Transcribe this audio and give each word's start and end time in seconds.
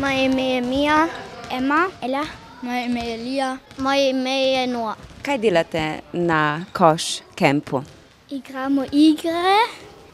Moje 0.00 0.24
ime 0.24 0.42
je 0.42 0.60
Mija, 0.60 1.08
Ema, 1.52 1.88
Ela, 2.02 2.24
moje 2.62 2.84
ime 2.86 3.00
je 3.00 3.16
Lija. 3.16 3.56
moje 3.78 4.10
ime 4.10 4.30
je 4.42 4.66
Noa. 4.66 4.94
Kaj 5.22 5.38
delate 5.38 6.00
na 6.12 6.64
koš 6.72 7.02
kempu? 7.34 7.82
Igramo 8.30 8.84
igre, 8.92 9.56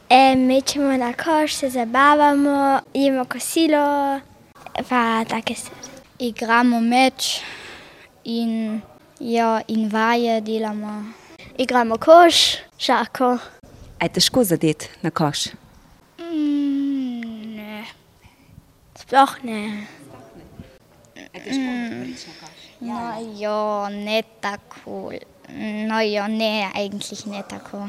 e, 0.09 0.35
mečemo 0.36 0.96
na 0.96 1.12
koš, 1.12 1.54
se 1.54 1.71
zabavamo, 1.71 2.80
jemo 2.95 3.25
kosilo, 3.25 4.21
pa 4.89 5.25
take 5.25 5.54
stvari. 5.54 5.89
Igramo 6.18 6.80
meč 6.80 7.41
in, 8.25 8.80
ja, 9.21 9.61
in 9.68 9.89
vaje 9.93 10.41
delamo. 10.41 11.05
Igramo 11.59 11.96
koš, 11.98 12.34
šako. 12.79 13.39
A 13.98 14.05
je 14.05 14.09
težko 14.12 14.45
zadeti 14.45 14.89
na 15.03 15.11
koš? 15.11 15.46
Mm, 16.18 17.57
ne. 17.57 17.84
Sploh 19.07 19.37
ne. 19.43 19.87
No, 22.81 22.99
ja, 23.39 23.89
ne 23.89 24.23
tako. 24.41 25.13
No, 25.89 26.01
ja, 26.01 26.27
ne, 26.29 26.71
eigentlich 26.75 27.27
ne 27.27 27.43
tako. 27.49 27.87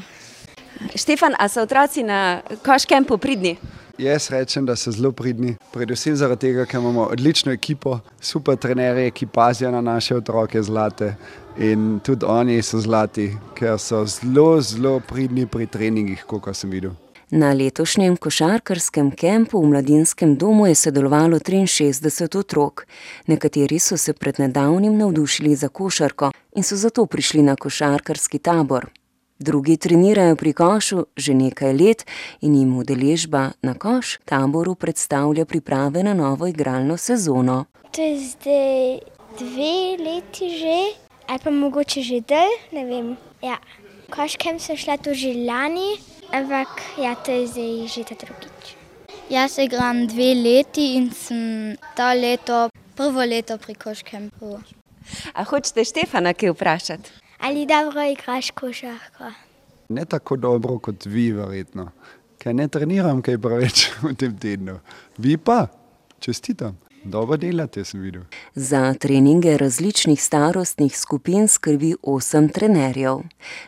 Štefan, 0.94 1.34
a 1.38 1.48
so 1.48 1.64
otroci 1.66 2.04
na 2.06 2.40
koš 2.62 2.86
kempu 2.86 3.18
pridni? 3.18 3.56
Jaz 3.98 4.30
rečem, 4.30 4.62
da 4.66 4.76
so 4.76 4.94
zelo 4.94 5.10
pridni, 5.10 5.56
predvsem 5.74 6.14
zaradi 6.14 6.52
tega, 6.52 6.68
ker 6.70 6.78
imamo 6.78 7.08
odlično 7.10 7.50
ekipo, 7.52 7.98
super 8.20 8.54
trenerje, 8.56 9.10
ki 9.10 9.26
pazijo 9.26 9.74
na 9.74 9.80
naše 9.80 10.16
otroke 10.16 10.62
zlate. 10.62 11.16
In 11.58 11.98
tudi 11.98 12.26
oni 12.30 12.62
so 12.62 12.78
zlati, 12.78 13.32
ker 13.58 13.74
so 13.82 14.04
zelo, 14.06 14.60
zelo 14.62 15.00
pridni 15.00 15.50
pri 15.50 15.66
treningih, 15.66 16.22
kot 16.30 16.54
sem 16.54 16.70
videl. 16.70 16.94
Na 17.30 17.52
letošnjem 17.52 18.16
košarkarskem 18.16 19.10
kempu 19.10 19.60
v 19.60 19.68
mladinskem 19.68 20.36
domu 20.36 20.66
je 20.66 20.74
sodelovalo 20.74 21.36
63 21.36 22.38
otrok. 22.38 22.86
Nekateri 23.26 23.78
so 23.78 23.96
se 23.96 24.12
pred 24.12 24.40
nedavnim 24.40 24.96
navdušili 24.96 25.54
za 25.54 25.68
košarko 25.68 26.30
in 26.56 26.62
so 26.62 26.76
zato 26.76 27.06
prišli 27.06 27.42
na 27.42 27.56
košarkarski 27.56 28.38
tabor. 28.38 28.86
Drugi 29.38 29.76
trenirajo 29.76 30.36
pri 30.36 30.52
košu 30.52 31.04
že 31.16 31.34
nekaj 31.34 31.72
let 31.72 32.06
in 32.40 32.54
jim 32.54 32.78
udeležba 32.78 33.50
na 33.62 33.74
koš 33.74 34.18
taboru 34.24 34.74
predstavlja 34.74 35.44
priprave 35.44 36.02
na 36.02 36.14
novo 36.14 36.46
igralno 36.46 36.96
sezono. 36.96 37.64
To 37.92 38.02
je 38.02 38.18
zdaj 38.18 38.98
dve 39.38 40.00
leti 40.00 40.48
že, 40.48 40.96
ali 41.26 41.38
pa 41.44 41.50
mogoče 41.50 42.02
že 42.02 42.20
del, 42.20 42.56
ne 42.72 42.84
vem. 42.84 43.16
Ja. 43.42 43.58
Koškem 44.08 44.56
sem 44.58 44.76
šla 44.76 44.96
tu 44.96 45.12
že 45.14 45.34
lani, 45.44 46.00
ampak 46.32 46.68
ja, 46.98 47.14
to 47.14 47.30
je 47.32 47.46
zdaj 47.46 47.88
že 47.88 48.02
ta 48.04 48.14
drugič. 48.14 48.76
Jaz 49.28 49.58
igram 49.58 50.06
dve 50.08 50.34
leti 50.34 50.96
in 50.96 51.10
sem 51.12 51.76
ta 51.96 52.12
leto, 52.14 52.68
prvo 52.96 53.24
leto 53.24 53.58
pri 53.58 53.74
koškempu. 53.74 54.60
A 55.34 55.44
hočete 55.44 55.84
Štefana 55.84 56.32
kaj 56.32 56.52
vprašati? 56.52 57.10
Ali 57.38 57.66
dobro 57.66 58.02
igraš 58.02 58.50
košarko? 58.50 59.32
Ne 59.88 60.04
tako 60.04 60.36
dobro 60.36 60.78
kot 60.78 61.06
vi, 61.06 61.32
verjetno, 61.32 61.90
ker 62.38 62.54
ne 62.54 62.68
treniram 62.68 63.22
kaj 63.22 63.38
preveč 63.38 63.88
v 64.04 64.14
tem 64.16 64.36
tednu. 64.36 64.80
Vi 65.18 65.36
pa, 65.36 65.66
čestitam, 66.20 66.76
dobro 67.10 67.36
delate, 67.36 67.84
sem 67.84 68.00
videl. 68.00 68.22
Za 68.54 68.94
treninge 68.94 69.56
različnih 69.56 70.22
starostnih 70.22 70.98
skupin 70.98 71.48
skrbi 71.48 71.94
osem 72.02 72.48
trenerjev. 72.48 73.18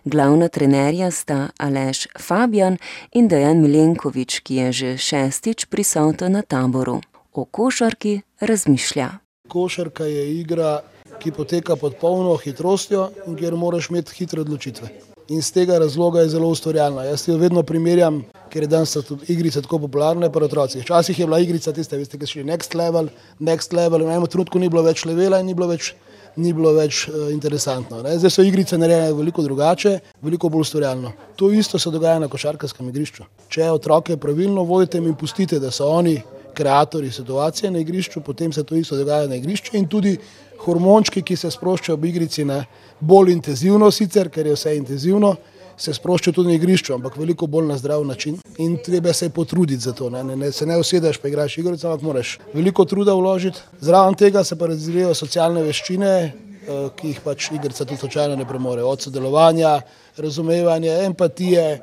Glavna 0.05 0.48
trenerja 0.48 1.10
sta 1.10 1.48
Aleš 1.58 2.06
Fabijan 2.20 2.78
in 3.12 3.28
Dejan 3.28 3.61
Milenkovič, 3.61 4.41
ki 4.41 4.55
je 4.55 4.72
že 4.72 4.96
šestič 4.98 5.66
prisoten 5.66 6.33
na 6.33 6.42
taboru. 6.42 7.00
O 7.33 7.44
košarki 7.44 8.20
razmišlja. 8.41 9.11
Košarka 9.48 10.05
je 10.05 10.40
igra, 10.40 10.80
ki 11.18 11.33
poteka 11.33 11.77
pod 11.77 11.96
polno 12.00 12.36
hitrostjo 12.36 13.11
in 13.27 13.36
kjer 13.36 13.55
moraš 13.55 13.90
imeti 13.90 14.14
hitre 14.18 14.40
odločitve. 14.40 15.10
In 15.30 15.42
z 15.42 15.52
tega 15.55 15.77
razloga 15.79 16.20
je 16.20 16.29
zelo 16.29 16.48
ustvarjalna. 16.51 17.05
Jaz 17.07 17.29
jo 17.29 17.36
vedno 17.39 17.63
primerjam, 17.63 18.17
ker 18.51 18.64
je 18.64 18.68
danes 18.68 18.96
igrice 19.30 19.61
tako 19.63 19.79
popularne 19.85 20.27
pri 20.33 20.48
otrocih. 20.48 20.83
Včasih 20.83 21.18
je 21.18 21.27
bila 21.27 21.39
igrica 21.39 21.70
tista, 21.73 21.95
veste, 21.96 22.18
ki 22.18 22.27
so 22.27 22.33
šli 22.33 22.48
next 22.48 22.74
level, 22.74 23.07
next 23.39 23.77
level, 23.77 24.02
in 24.02 24.11
v 24.11 24.17
enem 24.17 24.27
trenutku 24.27 24.58
ni 24.58 24.68
bilo 24.68 24.83
več 24.83 25.05
levela 25.07 25.39
in 25.39 25.46
ni 25.46 25.55
bilo 25.55 25.68
več, 25.70 25.92
ni 26.35 26.51
bilo 26.51 26.73
več 26.74 27.05
uh, 27.07 27.29
interesantno. 27.30 28.01
Ne? 28.02 28.17
Zdaj 28.18 28.35
so 28.35 28.42
igrice 28.42 28.79
narejene 28.79 29.14
veliko 29.20 29.46
drugače, 29.46 29.95
veliko 30.27 30.51
bolj 30.51 30.67
ustvarjalno. 30.67 31.14
To 31.39 31.52
isto 31.55 31.79
se 31.79 31.95
dogaja 31.95 32.18
na 32.18 32.27
košarkarskem 32.27 32.91
igrišču. 32.91 33.30
Če 33.55 33.70
otroke 33.70 34.18
pravilno 34.18 34.67
vodite 34.67 34.98
in 34.98 35.14
pustite, 35.14 35.62
da 35.62 35.70
so 35.70 35.92
oni 35.95 36.17
kreatori 36.58 37.12
situacije 37.14 37.70
na 37.70 37.79
igrišču, 37.79 38.27
potem 38.27 38.51
se 38.52 38.67
to 38.67 38.74
isto 38.74 38.98
dogaja 38.98 39.30
na 39.30 39.39
igrišču 39.39 39.79
in 39.79 39.86
tudi 39.86 40.18
hormončki, 40.65 41.23
ki 41.23 41.37
se 41.37 41.51
sproščajo 41.51 41.98
v 41.98 42.11
igrici 42.11 42.45
ne, 42.45 42.65
bolj 43.01 43.33
intenzivno, 43.33 43.91
sicer, 43.95 44.31
ker 44.33 44.47
je 44.47 44.57
vse 44.57 44.77
intenzivno, 44.77 45.35
se 45.81 45.95
sproščajo 45.97 46.35
tudi 46.37 46.53
na 46.53 46.59
igrišču, 46.59 46.93
ampak 46.95 47.17
veliko 47.17 47.48
bolj 47.48 47.71
na 47.71 47.79
zdrav 47.81 48.05
način 48.05 48.37
in 48.61 48.77
treba 48.85 49.13
se 49.17 49.31
potruditi 49.33 49.81
za 49.81 49.95
to. 49.97 50.11
Ne, 50.13 50.25
ne, 50.25 50.37
ne, 50.37 50.51
se 50.53 50.67
ne 50.69 50.77
usedeš, 50.79 51.19
pa 51.23 51.31
igraš 51.31 51.57
igrico, 51.59 51.89
ampak 51.89 52.05
moraš 52.05 52.35
veliko 52.53 52.85
truda 52.85 53.15
vložiti. 53.17 53.63
Zraven 53.81 54.15
tega 54.15 54.45
se 54.45 54.59
pa 54.59 54.69
razvijajo 54.69 55.15
socialne 55.17 55.63
veščine, 55.65 56.11
eh, 56.21 56.83
ki 56.97 57.15
jih 57.15 57.23
pač 57.25 57.48
igrica 57.57 57.87
tudi 57.87 58.01
slučajno 58.03 58.37
ne 58.37 58.48
premore. 58.48 58.85
Od 58.85 59.09
sodelovanja, 59.09 59.79
razumevanja, 60.21 60.98
empatije, 61.07 61.81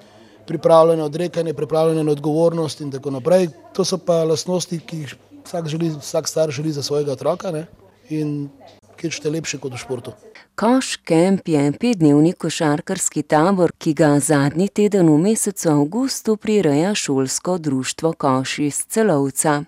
pripravljene 0.48 1.04
odrekanje, 1.04 1.54
pripravljene 1.54 2.04
na 2.04 2.12
odgovornost 2.12 2.82
in 2.82 2.92
tako 2.92 3.12
naprej. 3.18 3.50
To 3.74 3.86
so 3.86 3.98
pa 3.98 4.22
lastnosti, 4.24 4.80
ki 4.80 5.02
jih 5.02 5.18
vsak, 5.48 5.68
želi, 5.68 5.90
vsak 6.00 6.28
star 6.28 6.52
želi 6.52 6.72
za 6.72 6.84
svojega 6.84 7.18
otroka 7.18 7.52
ne? 7.52 7.66
In 8.10 8.50
kaj 8.98 9.12
šte 9.12 9.30
lepše 9.30 9.58
kot 9.62 9.74
v 9.74 9.78
športu. 9.78 10.12
Koš 10.58 10.96
Kemp 11.06 11.48
je 11.48 11.72
petdnevni 11.72 12.34
košarkarski 12.34 13.22
tabor, 13.24 13.72
ki 13.78 13.94
ga 13.94 14.16
zadnji 14.20 14.68
teden 14.74 15.10
v 15.10 15.18
mesecu 15.22 15.70
avgustu 15.70 16.38
prireja 16.38 16.96
šolsko 16.96 17.58
društvo 17.58 18.14
Koš 18.14 18.60
iz 18.60 18.86
Celovca. 18.90 19.64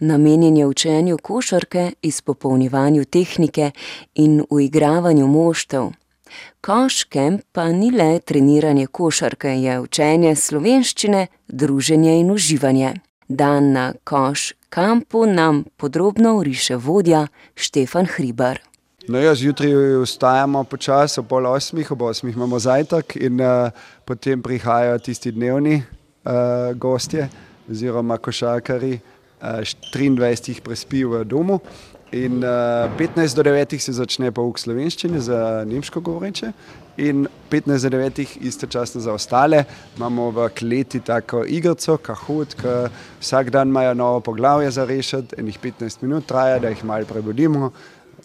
Namenjen 0.00 0.56
je 0.56 0.66
učenju 0.66 1.18
košarke, 1.18 1.92
izpopolnjevanju 2.02 3.04
tehnike 3.04 3.70
in 4.14 4.44
uigravanju 4.50 5.26
moštev. 5.26 5.90
Koš 6.60 7.04
Kemp 7.04 7.42
pa 7.52 7.68
ni 7.68 7.90
le 7.90 8.18
treniranje 8.18 8.86
košarke, 8.86 9.48
je 9.48 9.80
učenje 9.80 10.36
slovenščine, 10.36 11.26
druženje 11.48 12.20
in 12.20 12.30
uživanje. 12.30 12.94
Dan 13.28 13.72
na 13.72 13.92
Koš 14.04 14.52
kampu 14.70 15.26
nam 15.26 15.64
podrobno 15.76 16.36
oriše 16.38 16.76
vodja 16.76 17.26
Štefan 17.54 18.06
Hribar. 18.06 18.58
No, 19.08 19.18
ja, 19.18 19.34
zjutraj 19.34 19.72
vstajamo 20.04 20.64
počasi, 20.64 21.20
ob 21.20 21.26
pol 21.26 21.46
osmih, 21.46 21.90
ob 21.90 22.02
osmih 22.02 22.36
imamo 22.36 22.58
zajtrk 22.58 23.16
in 23.16 23.40
uh, 23.40 23.72
potem 24.04 24.42
prihajajo 24.42 24.98
tisti 24.98 25.32
dnevni 25.32 25.82
uh, 25.82 26.32
gostje 26.76 27.28
oziroma 27.70 28.18
košarkari, 28.18 29.00
uh, 29.42 29.48
23 29.94 30.48
jih 30.48 30.60
prespi 30.62 31.04
v 31.04 31.24
domu 31.24 31.58
in 32.12 32.44
uh, 32.44 32.90
15 32.98 33.34
do 33.34 33.42
9 33.42 33.78
se 33.78 33.92
začne 33.92 34.30
pouk 34.30 34.58
slovenščine 34.58 35.20
za 35.20 35.64
nemško 35.66 36.00
govoreče 36.00 36.52
in 37.00 37.28
15 37.50 37.88
do 37.88 37.98
9 37.98 38.36
istočasno 38.40 39.00
za 39.00 39.12
ostale. 39.12 39.64
Imamo 39.96 40.30
v 40.30 40.48
kleti 40.58 41.00
tako 41.00 41.44
igrico, 41.48 41.96
kahut, 41.96 42.54
ki 42.54 42.74
vsak 43.20 43.50
dan 43.50 43.68
imajo 43.68 43.94
novo 43.94 44.20
poglavje 44.20 44.70
za 44.70 44.84
rešiti, 44.84 45.34
enih 45.38 45.58
15 45.62 46.02
minut 46.02 46.26
traja, 46.26 46.58
da 46.58 46.68
jih 46.68 46.84
malo 46.84 47.06
prebudimo. 47.06 47.70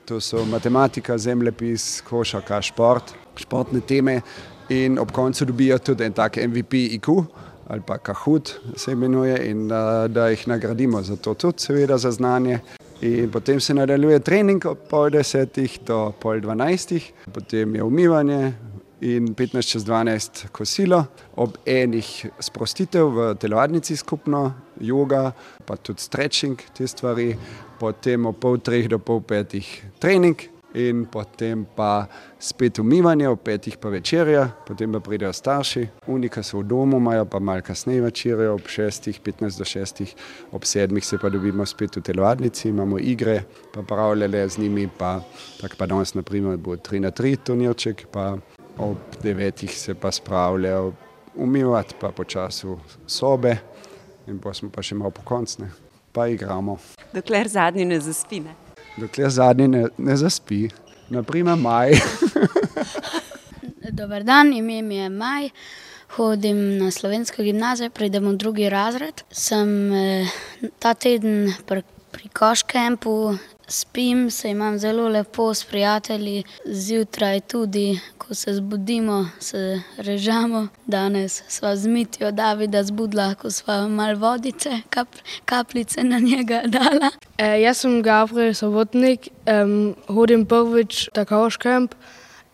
To 0.05 0.19
so 0.21 0.45
matematika, 0.45 1.17
zemljepis, 1.17 2.03
košarka, 2.09 2.61
šport, 2.61 3.15
športne 3.35 3.81
teme 3.81 4.21
in 4.69 4.99
ob 4.99 5.11
koncu 5.11 5.45
dobijo 5.45 5.77
tudi 5.77 6.03
en 6.03 6.13
tak 6.13 6.37
MVP 6.37 6.73
IQ 6.73 7.23
ali 7.67 7.81
pa 7.81 7.97
kahut 7.97 8.51
se 8.75 8.91
imenuje 8.91 9.49
in 9.49 9.67
da, 9.67 10.07
da 10.07 10.28
jih 10.29 10.47
nagradimo 10.47 11.01
za 11.01 11.16
to 11.16 11.33
tudi 11.33 11.59
seveda 11.59 11.97
za 11.97 12.11
znanje. 12.11 12.59
In 13.01 13.31
potem 13.31 13.59
se 13.59 13.73
nadaljuje 13.73 14.19
trening 14.19 14.65
od 14.65 14.77
pol 14.89 15.09
desetih 15.09 15.79
do 15.85 16.13
pol 16.19 16.39
dvanajstih, 16.39 17.11
potem 17.33 17.75
je 17.75 17.83
umivanje 17.83 18.53
in 19.01 19.35
15 19.35 19.71
čez 19.71 19.85
12 19.85 20.47
kosilo, 20.55 21.03
ob 21.35 21.57
enih 21.65 22.25
sprostitev 22.39 23.11
v 23.11 23.27
telovadnici 23.35 23.97
skupno, 23.99 24.53
yoga, 24.79 25.31
pa 25.65 25.75
tudi 25.75 26.01
stretching 26.01 26.61
te 26.77 26.87
stvari, 26.87 27.35
potem 27.79 28.25
ob 28.25 28.39
pol 28.39 28.57
treh 28.63 28.87
do 28.89 28.99
pol 28.99 29.21
petih 29.21 29.67
trening 29.99 30.54
in 30.75 31.05
potem 31.05 31.66
pa 31.75 32.05
spet 32.39 32.79
umivanje, 32.79 33.29
ob 33.29 33.39
petih 33.43 33.77
pa 33.77 33.89
večerja, 33.89 34.49
potem 34.67 34.91
pa 34.91 34.99
pridejo 34.99 35.33
starši, 35.33 35.87
unika 36.11 36.43
so 36.43 36.59
v 36.59 36.67
domu, 36.67 36.97
imajo 36.97 37.25
pa 37.25 37.39
malo 37.39 37.63
kasneje 37.63 38.01
večerjo, 38.01 38.53
ob 38.53 38.67
šestih, 38.67 39.22
15 39.23 39.57
do 39.57 39.66
šestih, 39.66 40.16
ob 40.51 40.67
sedmih 40.67 41.05
se 41.05 41.17
pa 41.22 41.29
dobimo 41.29 41.66
spet 41.66 41.95
v 41.95 42.03
telovadnici, 42.03 42.69
imamo 42.69 42.99
igre, 42.99 43.43
pa 43.73 43.81
pravljale 43.81 44.47
z 44.49 44.59
njimi, 44.59 44.89
pa 44.97 45.22
tako 45.61 45.75
pa 45.77 45.85
danes 45.85 46.13
naprimer 46.13 46.57
bo 46.57 46.75
3 46.75 46.99
na 46.99 47.11
3 47.11 47.37
turnirček, 47.43 48.07
pa 48.11 48.35
ob 48.78 48.97
devetih 49.23 49.71
se 49.71 49.95
pa 49.95 50.11
spravljajo 50.11 50.93
umivati, 51.35 51.95
pa 51.99 52.11
počasi 52.11 52.67
v 52.67 52.78
sobe 53.07 53.57
in 54.28 54.39
pa 54.39 54.53
smo 54.53 54.69
pa 54.69 54.81
še 54.81 54.95
malo 54.95 55.11
pokoncne, 55.11 55.69
pa 56.11 56.28
igramo. 56.28 56.78
Dokler 57.13 57.47
zadnji 57.47 57.85
ne 57.85 57.99
zaspi. 57.99 58.65
Dokler 58.97 59.29
zadnji 59.29 59.67
ne, 59.67 59.87
ne 59.97 60.17
zaspi, 60.17 60.69
naprimer 61.09 61.57
maj. 61.59 61.97
Dober 63.95 64.23
dan, 64.23 64.53
ime 64.53 64.81
mi 64.81 64.95
je 64.95 65.09
Maj, 65.09 65.49
hodim 66.15 66.77
na 66.77 66.91
slovensko 66.91 67.43
gimnazijo, 67.43 67.89
pridem 67.89 68.27
v 68.27 68.37
drugi 68.37 68.69
razred. 68.69 69.23
Sem 69.31 69.93
eh, 69.93 70.27
ta 70.79 70.93
teden 70.93 71.53
pri, 71.67 71.83
pri 72.11 72.29
Koškempu, 72.29 73.37
spim, 73.67 74.32
se 74.32 74.50
imam 74.50 74.79
zelo 74.79 75.08
lepo 75.09 75.53
s 75.53 75.64
prijatelji, 75.64 76.44
zjutraj 76.66 77.40
tudi, 77.40 78.00
ko 78.17 78.34
se 78.35 78.53
zbudimo, 78.53 79.29
se 79.40 79.82
režemo. 79.97 80.67
Danes 80.85 81.44
sva 81.47 81.76
z 81.76 81.88
Mitijo 81.88 82.32
Davida 82.32 82.84
zbudila, 82.84 83.35
ko 83.35 83.52
sva 83.52 83.88
malo 83.88 84.20
vodice, 84.20 84.82
kap, 84.90 85.08
kapljice 85.46 86.03
na 86.03 86.20
njega 86.20 86.62
dala. 86.66 87.12
E, 87.38 87.62
jaz 87.62 87.78
sem 87.78 88.02
Gabriel 88.03 88.53
Sobotnik, 88.53 89.29
um, 89.46 89.96
hodim 90.08 90.46
prvič 90.46 91.09
na 91.16 91.26
Koškemp 91.26 91.96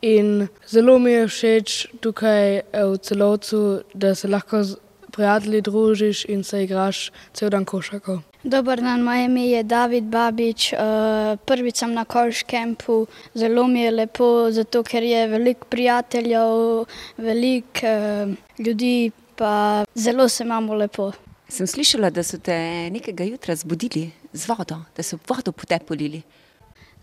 in 0.02 0.48
zelo 0.68 1.00
mi 1.00 1.12
je 1.12 1.28
všeč 1.28 1.88
tukaj 2.02 2.62
v 2.74 2.98
celovcu, 2.98 3.84
da 3.94 4.16
se 4.16 4.28
lahko 4.28 4.63
z 4.63 4.78
prijatelji 5.12 5.62
družiš 5.62 6.25
in 6.25 6.44
se 6.44 6.63
igraš 6.63 7.12
cel 7.34 7.50
dan 7.50 7.66
košarko. 7.66 8.22
Dober 8.43 8.81
dan, 8.81 9.03
moje 9.03 9.25
ime 9.25 9.47
je 9.47 9.63
David 9.63 10.03
Babič. 10.03 10.73
Uh, 10.73 11.38
prvič 11.45 11.77
sem 11.77 11.93
na 11.93 12.05
Koškempu, 12.05 13.05
zelo 13.33 13.67
mi 13.67 13.81
je 13.81 13.91
lepo, 13.91 14.49
zato 14.51 14.81
ker 14.83 15.03
je 15.03 15.27
veliko 15.27 15.67
prijateljev, 15.69 16.85
veliko 17.17 17.85
uh, 17.85 18.33
ljudi, 18.57 19.11
pa 19.35 19.85
zelo 19.93 20.29
se 20.29 20.43
imamo 20.43 20.73
lepo. 20.73 21.11
Sem 21.49 21.67
slišala, 21.67 22.09
da 22.09 22.23
so 22.23 22.39
te 22.41 22.55
nekega 22.89 23.23
jutra 23.23 23.55
zbudili 23.55 24.09
z 24.33 24.47
vodo, 24.49 24.79
da 24.97 25.03
so 25.03 25.19
vodo 25.27 25.51
po 25.51 25.65
te 25.69 25.77
polili. 25.79 26.21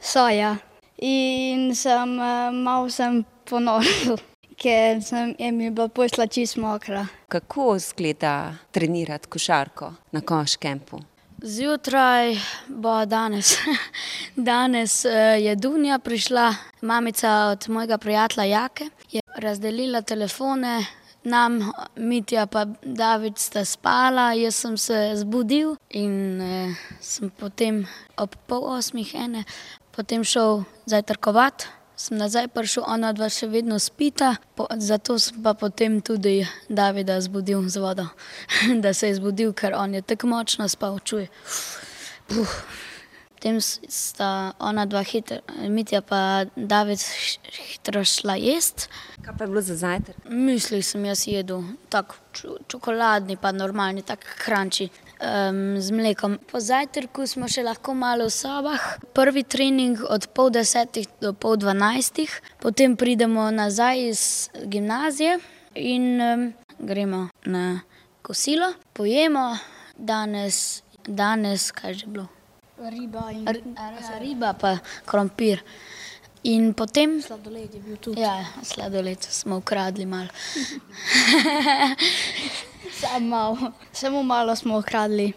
So 0.00 0.26
ja. 0.29 0.56
In 0.99 1.70
sem 1.75 2.17
uh, 2.19 2.50
malo 2.50 2.90
sem 2.90 3.23
ponosen, 3.46 4.19
ker 4.62 4.99
sem 5.06 5.37
jim 5.38 5.62
bila 5.70 5.87
posla 5.87 6.26
čist 6.26 6.58
mokra. 6.58 7.06
Kako 7.29 7.76
izgleda 7.76 8.56
trenirati 8.75 9.31
košarko 9.31 9.93
na 10.11 10.20
Koškempu? 10.20 10.99
Zjutraj 11.43 12.37
bo 12.69 13.05
danes. 13.06 13.55
Danes 14.37 15.05
eh, 15.05 15.11
je 15.40 15.56
Dunja 15.56 15.99
prišla, 15.99 16.55
mamica 16.81 17.31
od 17.31 17.69
mojega 17.69 17.99
prijatelja 17.99 18.44
Jake, 18.44 18.85
je 19.12 19.20
razdelila 19.37 20.02
telefone. 20.02 20.87
Nam, 21.25 21.73
Mitja 21.96 22.46
pa 22.46 22.64
David 22.82 23.38
sta 23.38 23.64
spala, 23.64 24.32
jaz 24.32 24.55
sem 24.55 24.76
se 24.79 25.12
zbudil 25.14 25.76
in 25.90 26.40
eh, 26.40 26.75
sem 27.00 27.31
potem 27.31 27.87
ob 28.17 28.35
pol 28.46 28.64
osmih 28.64 29.14
ene 29.14 29.44
potem 29.99 30.25
šel 30.25 30.62
zajtrkovati. 30.87 31.67
Sem 31.99 32.15
nazaj 32.15 32.47
prišel, 32.55 32.85
ona 32.87 33.11
dva 33.11 33.27
še 33.27 33.49
vedno 33.50 33.75
spita, 33.83 34.37
po, 34.55 34.69
zato 34.79 35.17
sem 35.19 35.41
pa 35.43 35.56
potem 35.59 35.99
tudi 35.99 36.45
Davida 36.71 37.17
zbudil 37.19 37.65
z 37.67 37.83
vodo, 37.83 38.06
da 38.85 38.95
se 38.95 39.11
je 39.11 39.17
zbudil, 39.19 39.50
ker 39.50 39.75
on 39.75 39.99
je 39.99 40.03
tako 40.06 40.31
močno 40.31 40.69
spal, 40.71 41.00
čuje. 41.03 41.27
Puh. 42.31 42.55
Potem 43.39 43.59
sta 43.62 44.55
ona 44.59 44.83
dva 44.87 45.03
hitra, 45.06 45.43
Mitja 45.71 46.00
pa 46.03 46.47
David 46.55 47.03
hitro 47.55 48.03
šla 48.03 48.35
jesti. 48.35 48.89
Kaj 49.23 49.35
pa 49.39 49.45
je 49.45 49.50
bilo 49.50 49.62
za 49.62 49.77
zajtrk? 49.79 50.25
Mislil 50.27 50.83
sem 50.83 51.05
jaz 51.06 51.23
jedel 51.27 51.62
tako 51.91 52.19
čokoladni, 52.67 53.39
pa 53.39 53.55
normalni, 53.55 54.03
tako 54.03 54.27
hranči 54.43 54.89
um, 55.20 55.81
z 55.81 55.91
mlekom. 55.91 56.38
Po 56.50 56.61
zajtrku 56.61 57.26
smo 57.26 57.49
še 57.50 57.62
lahko 57.67 57.94
malo 57.94 58.29
v 58.29 58.35
sobah. 58.35 58.81
Prvi 59.15 59.43
trening 59.43 60.00
od 60.06 60.31
pol 60.35 60.50
desetih 60.55 61.09
do 61.20 61.35
pol 61.35 61.59
dvanajstih, 61.59 62.31
potem 62.62 62.97
pridemo 62.97 63.50
nazaj 63.50 63.97
iz 64.09 64.23
gimnazije 64.67 65.38
in 65.75 66.20
um, 66.20 66.47
gremo 66.79 67.29
na 67.47 67.81
kosilo, 68.23 68.73
pojemo 68.93 69.59
danes, 69.97 70.82
danes 71.06 71.71
kaj 71.73 71.94
že 71.94 72.06
bilo. 72.06 72.29
Riba 72.79 73.35
in 73.35 73.49
R 73.49 73.59
riba, 74.23 74.55
pa 74.55 74.79
krompir. 75.03 75.64
In 76.43 76.75
potem. 76.75 77.23
Sladoled 77.23 77.75
je 77.75 77.81
bil 77.81 77.96
tudi. 77.96 78.20
Ja, 78.20 78.44
sladoled 78.62 79.23
smo 79.23 79.56
ukradli 79.56 80.06
malo. 80.06 80.29
Samo 83.00 83.26
malo, 83.26 83.73
samo 83.93 84.23
malo 84.23 84.56
smo 84.56 84.79
ukradli. 84.79 85.32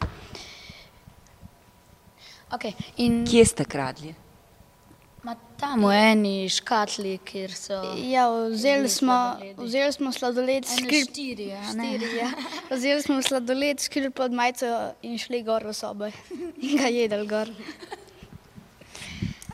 Okay, 2.51 2.73
in 2.97 3.25
Kje 3.25 3.45
ste 3.45 3.65
kradli? 3.65 4.15
ma 5.23 5.35
tam 5.57 5.85
v 5.85 5.93
eni 5.93 6.49
škatli, 6.49 7.19
kjer 7.25 7.53
so. 7.53 7.77
Ja, 8.09 8.25
vzeli 8.49 8.89
smo, 8.89 9.37
vzeli 9.57 9.93
smo 9.93 10.11
sladoled, 10.11 10.65
skril, 10.65 11.05
štiri, 11.05 11.51
a 11.53 11.73
ne? 11.77 11.91
štiri, 11.93 12.09
ja. 12.17 12.29
Vzeli 12.71 13.01
smo 13.05 13.21
sladoled, 13.21 13.79
skril 13.79 14.09
pod 14.11 14.33
majico 14.33 14.93
in 15.05 15.19
šli 15.21 15.43
gor 15.45 15.67
v 15.67 15.75
sobo 15.77 16.09
in 16.57 16.77
ga 16.81 16.89
jedel 16.89 17.27
gor. 17.29 17.53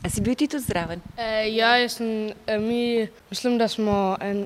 A 0.07 0.09
si 0.09 0.21
bil 0.23 0.35
ti 0.39 0.47
tudi 0.47 0.63
zraven? 0.63 1.01
E, 1.19 1.49
ja, 1.51 1.73
jaz 1.81 1.97
sem, 1.97 2.31
e, 2.47 2.57
mi 2.63 3.07
mislim, 3.29 3.57
da 3.59 3.67
smo, 3.67 4.15
en, 4.23 4.45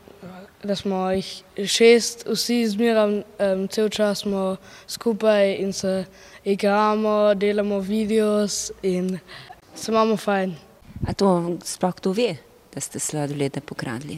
da 0.63 0.75
smo 0.75 1.03
jih 1.11 1.43
šest, 1.69 2.23
vsi 2.25 2.63
zmeraj, 2.67 3.21
um, 3.21 3.67
cel 3.69 3.89
čas 3.93 4.23
smo 4.25 4.55
skupaj 4.87 5.53
in 5.61 5.73
se 5.73 6.05
igramo, 6.43 7.35
delamo 7.35 7.77
videos 7.79 8.71
in 8.81 9.19
se 9.75 9.91
imamo 9.91 10.17
fajn. 10.17 10.55
A 11.07 11.13
to 11.13 11.29
sploh 11.65 11.93
kdo 11.93 12.15
ve, 12.17 12.35
da 12.73 12.81
ste 12.81 12.99
sladolede 12.99 13.61
pokradli? 13.61 14.17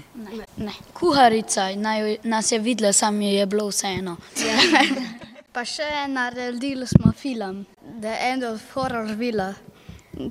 Ne. 0.57 0.77
Kuharica 0.93 1.67
naj, 1.75 2.17
nas 2.23 2.51
je 2.51 2.59
videla, 2.59 2.93
sam 2.93 3.21
ji 3.21 3.33
je 3.33 3.45
bilo 3.45 3.67
vseeno. 3.67 4.15
Pa 5.53 5.67
še 5.67 6.07
naredili 6.07 6.87
smo 6.87 7.11
film, 7.11 7.65
The 7.99 8.15
End 8.31 8.47
of 8.47 8.63
Horror 8.73 9.11
Villa. 9.19 9.51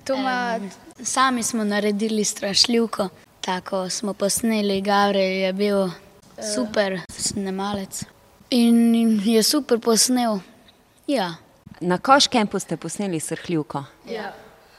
To 0.04 0.14
ima, 0.14 0.60
Sami 1.02 1.42
smo 1.42 1.64
naredili 1.64 2.24
strašljivko, 2.24 3.08
tako 3.40 3.90
smo 3.90 4.14
posneli, 4.14 4.80
Gabriel 4.80 5.46
je 5.46 5.52
bil 5.52 5.88
super 6.54 7.00
snemalec. 7.08 8.04
In 8.50 9.20
je 9.24 9.42
super 9.42 9.80
posnel. 9.80 10.38
Ja. 11.06 11.34
Na 11.80 11.98
Koškempu 11.98 12.58
ste 12.58 12.76
posneli 12.76 13.20
srhljivko. 13.20 13.84
ja. 14.10 14.32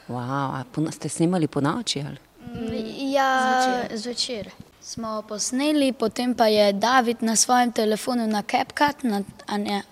Wow, 0.08 0.92
ste 0.92 1.10
snimali 1.10 1.48
po 1.48 1.62
noči? 1.62 2.04
Ali? 2.08 2.18
ja, 3.14 3.84
zvečer. 3.94 4.50
Smo 4.82 5.22
posneli, 5.22 5.94
potem 5.94 6.36
pa 6.36 6.48
je 6.48 6.74
David 6.74 7.18
na 7.24 7.36
svojem 7.36 7.72
telefonu 7.72 8.28
na 8.28 8.42
CapCut, 8.42 9.04
na 9.04 9.22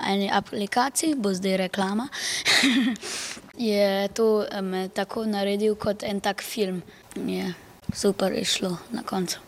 eni 0.07 0.29
aplikaciji, 0.33 1.15
bo 1.15 1.33
zdaj 1.33 1.57
reklama, 1.57 2.07
je 3.61 4.07
to 4.07 4.45
um, 4.59 4.89
tako 4.93 5.25
naredil 5.25 5.75
kot 5.75 6.03
en 6.03 6.19
tak 6.19 6.41
film. 6.41 6.81
Je 7.15 7.53
super 7.93 8.33
išlo 8.33 8.77
na 8.91 9.03
koncu. 9.03 9.39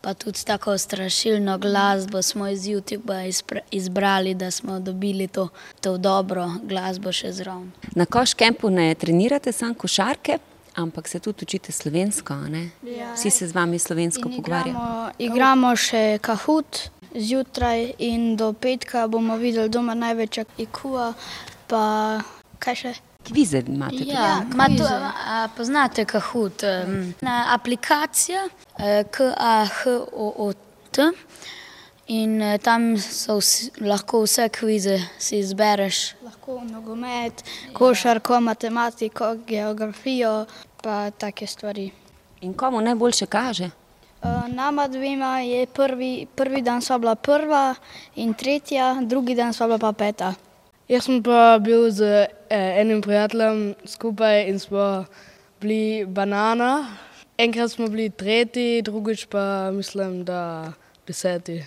Pa 0.00 0.14
tudi 0.14 0.44
tako 0.44 0.78
strašilno 0.78 1.58
glasbo 1.58 2.22
smo 2.22 2.48
iz 2.48 2.62
YouTuba 2.62 3.32
izbrali, 3.70 4.34
da 4.34 4.50
smo 4.50 4.80
dobili 4.80 5.28
to, 5.28 5.48
to 5.80 5.96
dobro 5.98 6.50
glasbo 6.62 7.12
še 7.12 7.32
zraven. 7.32 7.72
Na 7.94 8.06
Koškempu 8.06 8.70
ne 8.70 8.94
trenirate 8.94 9.52
samo 9.52 9.74
košarke, 9.74 10.38
ampak 10.74 11.08
se 11.08 11.18
tudi 11.18 11.42
učite 11.42 11.72
slovensko. 11.72 12.34
Ja. 12.82 13.14
Vsi 13.14 13.30
se 13.30 13.48
z 13.48 13.54
vami 13.54 13.78
slovensko 13.78 14.28
In 14.28 14.36
pogovarjajo. 14.36 14.74
igramo, 14.74 15.10
igramo 15.18 15.76
še 15.76 16.18
kahut 16.22 16.78
zjutraj 17.14 17.92
in 17.98 18.36
do 18.36 18.52
petka 18.52 19.06
bomo 19.08 19.36
videli 19.36 19.68
doma 19.68 19.94
največja 19.94 20.44
ikua, 20.58 21.14
pa 21.66 22.20
kaj 22.58 22.74
še? 22.74 22.94
Kvize 23.28 23.62
imate. 23.66 24.04
Ja, 24.06 24.42
ma 24.54 24.66
to, 24.66 24.84
a, 24.84 25.48
poznate 25.56 26.04
Kahoot, 26.04 26.62
um, 26.62 27.14
na 27.20 27.54
aplikacija 27.54 28.48
eh, 28.78 29.04
K-A-H-O-O-T 29.10 30.98
in 32.06 32.42
eh, 32.42 32.58
tam 32.58 32.96
so 32.98 33.38
vsi, 33.38 33.70
lahko 33.80 34.22
vse 34.24 34.48
kvize 34.48 34.98
si 35.18 35.38
izbereš. 35.38 36.14
Lahko 36.24 36.60
nogomet, 36.64 37.44
košarko, 37.72 38.40
matematiko, 38.40 39.36
geografijo, 39.46 40.46
pa 40.82 41.10
take 41.10 41.46
stvari. 41.46 41.90
In 42.40 42.54
komu 42.54 42.80
najboljše 42.80 43.26
kaže? 43.26 43.70
Uh, 44.22 44.54
nama 44.54 44.88
dvema 44.88 45.40
je 45.40 45.66
prvi, 45.66 46.26
prvi 46.34 46.62
dan 46.62 46.82
sva 46.82 46.98
bila 46.98 47.14
prva 47.14 47.74
in 48.16 48.34
tretja, 48.34 48.94
drugi 49.02 49.34
dan 49.34 49.52
sva 49.52 49.66
bila 49.66 49.78
pa 49.78 49.92
peta. 49.92 50.34
Jaz 50.88 51.04
sem 51.04 51.22
pa 51.22 51.58
bil 51.58 51.90
z 51.90 52.26
enim 52.52 53.02
prijateljem 53.02 53.74
skupaj 53.84 54.48
in 54.48 54.58
smo 54.58 55.04
bili 55.60 56.06
banana. 56.06 56.96
Enkrat 57.38 57.70
smo 57.70 57.88
bili 57.88 58.10
tretji, 58.10 58.82
drugič 58.82 59.24
pa 59.24 59.70
mislim, 59.70 60.24
da 60.24 60.72
deseti. 61.06 61.64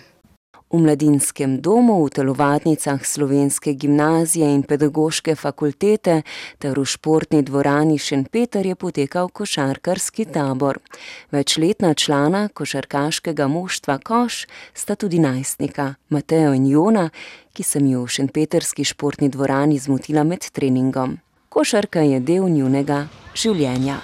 V 0.66 0.82
mladinskem 0.82 1.62
domu 1.62 2.02
v 2.02 2.10
telovadnicah 2.10 2.98
Slovenske 3.06 3.72
gimnazije 3.78 4.50
in 4.50 4.64
pedagoške 4.66 5.36
fakultete 5.38 6.22
ter 6.58 6.74
v 6.74 6.82
športni 6.82 7.42
dvorani 7.46 7.98
Šenpeter 7.98 8.66
je 8.66 8.74
potekal 8.74 9.30
košarkarski 9.30 10.26
tabor. 10.26 10.82
Večletna 11.30 11.94
člana 11.94 12.48
košarkaškega 12.48 13.46
moštva 13.46 13.98
Koš 13.98 14.46
sta 14.74 14.98
tudi 14.98 15.22
najstnika 15.22 15.94
Mateo 16.10 16.50
in 16.52 16.66
Jona, 16.66 17.10
ki 17.54 17.62
sem 17.62 17.86
ju 17.86 18.02
v 18.02 18.10
šenpeterski 18.10 18.84
športni 18.84 19.30
dvorani 19.30 19.78
zmotila 19.78 20.26
med 20.26 20.50
treningom. 20.50 21.18
Košarka 21.48 22.02
je 22.02 22.18
del 22.20 22.50
njunega 22.50 23.06
življenja. 23.38 24.02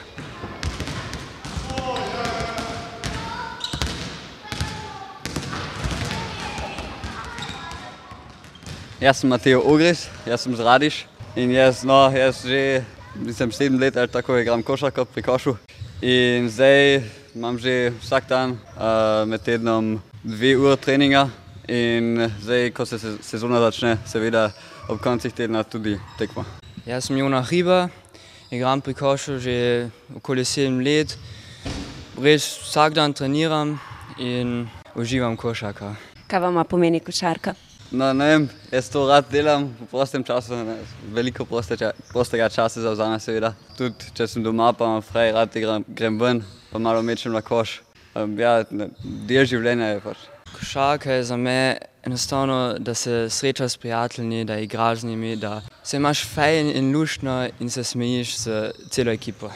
Jaz 9.02 9.16
sem 9.16 9.30
Mateo 9.30 9.59
Ogris, 9.66 10.06
jaz 10.26 10.40
sem 10.40 10.54
z 10.54 10.62
Radiš 10.62 10.97
in 11.35 11.50
jaz, 11.50 11.80
no, 11.82 12.06
jaz 12.14 12.44
že 12.47 12.85
sem 13.35 13.50
sedem 13.50 13.75
let 13.75 13.97
ali 13.99 14.06
tako 14.06 14.37
igram 14.38 14.62
košarko 14.62 15.04
pri 15.04 15.23
košu. 15.26 15.56
In 16.02 16.47
zdaj 16.47 17.02
imam 17.35 17.59
že 17.59 17.90
vsak 17.99 18.28
dan 18.30 18.50
uh, 18.54 19.26
med 19.26 19.42
tednom 19.42 19.99
dve 20.23 20.54
ure 20.54 20.76
treninga 20.76 21.26
in 21.66 22.30
zdaj, 22.47 22.71
ko 22.71 22.87
se 22.87 22.99
sezona 23.23 23.59
začne, 23.59 23.99
seveda 24.06 24.52
ob 24.87 25.02
koncih 25.02 25.35
tedna 25.35 25.64
tudi 25.66 25.99
tekmo. 26.18 26.47
Jaz 26.87 27.11
sem 27.11 27.18
Jona 27.18 27.42
Hriba, 27.42 27.88
igram 28.54 28.80
pri 28.80 28.94
košu 28.94 29.42
že 29.42 29.90
okoli 30.14 30.47
sedem 30.47 30.78
let. 30.78 31.18
Res 32.23 32.47
vsak 32.62 32.94
dan 32.94 33.11
treniram 33.11 33.80
in 34.23 34.71
uživam 34.94 35.35
košarka. 35.35 35.97
Kaj 36.30 36.38
vam 36.38 36.62
pomeni 36.71 37.02
košarka? 37.02 37.72
No, 37.92 38.12
ne 38.12 38.26
vem, 38.26 38.44
jaz 38.72 38.87
to 38.88 39.02
rad 39.04 39.26
delam 39.28 39.66
v 39.76 39.87
prostem 39.90 40.22
času, 40.25 40.56
ne, 40.64 40.78
veliko 41.12 41.44
proste, 41.44 41.76
prostega 42.08 42.46
časa 42.49 42.80
zauzame, 42.80 43.18
seveda. 43.20 43.50
Tudi 43.76 44.08
če 44.16 44.25
sem 44.32 44.44
doma, 44.44 44.70
pa 44.72 44.87
imam 44.88 45.02
fraj, 45.04 45.32
rad 45.37 45.58
igram, 45.61 45.84
grem 45.84 46.16
ven, 46.16 46.40
pa 46.70 46.80
malo 46.80 47.02
mečem 47.04 47.34
na 47.37 47.42
koš. 47.44 47.82
Um, 48.16 48.32
ja, 48.40 48.62
del 49.28 49.44
življenja 49.49 49.90
je 49.90 49.99
pač. 50.06 50.22
Košarka 50.54 51.18
je 51.18 51.26
za 51.28 51.37
me 51.37 51.56
enostavno, 52.08 52.78
da 52.80 52.94
se 52.96 53.26
srečaš 53.28 53.76
s 53.76 53.82
prijatelji, 53.84 54.46
da 54.49 54.56
igraš 54.64 55.04
z 55.04 55.11
njimi, 55.12 55.37
da 55.37 55.58
se 55.84 56.00
imaš 56.00 56.25
fajn 56.32 56.72
in 56.72 56.90
luštno 56.96 57.37
in 57.61 57.70
se 57.70 57.84
smejiš 57.84 58.34
z 58.46 58.62
celo 58.88 59.12
ekipo. 59.12 59.52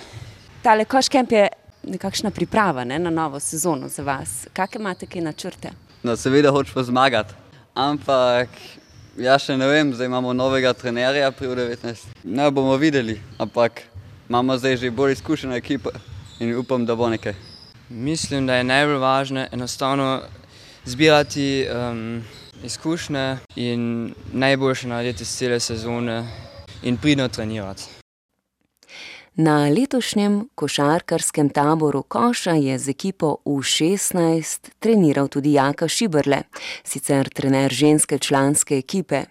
Tale 0.61 0.85
koškemp 0.85 1.33
je 1.33 1.49
nekakšna 1.89 2.37
priprava 2.37 2.85
ne, 2.85 3.01
na 3.01 3.11
novo 3.11 3.41
sezono 3.41 3.89
za 3.89 4.05
vas. 4.05 4.45
Kakšne 4.53 4.85
imate 4.85 5.09
kaj 5.09 5.25
načrte? 5.25 5.73
No, 6.05 6.21
seveda 6.21 6.53
hočemo 6.53 6.85
zmagati 6.85 7.46
ampak 7.77 8.49
ja, 9.21 9.37
še 9.39 9.57
ne 9.57 9.69
vem, 9.69 9.93
zdaj 9.95 10.09
imamo 10.09 10.33
novega 10.33 10.73
trenerja 10.73 11.31
pri 11.33 11.53
19. 11.53 12.17
Ne 12.25 12.49
bomo 12.51 12.77
videli, 12.81 13.19
ampak 13.39 13.85
imamo 14.29 14.57
zdaj 14.57 14.77
že 14.77 14.91
bolj 14.91 15.13
izkušeno 15.13 15.57
ekipo 15.57 15.93
in 16.41 16.57
upam, 16.57 16.87
da 16.87 16.97
bo 16.97 17.09
nekaj. 17.09 17.35
Mislim, 17.89 18.47
da 18.47 18.57
je 18.57 18.65
najbolj 18.65 18.99
važno 18.99 19.47
enostavno 19.53 20.23
zbirati 20.85 21.67
um, 21.69 22.25
izkušnje 22.65 23.39
in 23.57 24.15
najboljše 24.33 24.89
narediti 24.89 25.23
iz 25.23 25.37
cele 25.37 25.61
sezone 25.61 26.25
in 26.83 26.97
pridno 26.97 27.29
trenirati. 27.29 28.06
Na 29.39 29.69
letošnjem 29.69 30.49
košarkarskem 30.55 31.49
taboru 31.49 32.03
Koša 32.03 32.51
je 32.51 32.79
z 32.79 32.89
ekipo 32.89 33.37
U16 33.45 34.71
treniral 34.79 35.29
tudi 35.29 35.53
Jaka 35.53 35.89
Šibrle, 35.89 36.43
sicer 36.85 37.29
trener 37.29 37.73
ženske 37.73 38.19
članske 38.19 38.79
ekipe. 38.79 39.25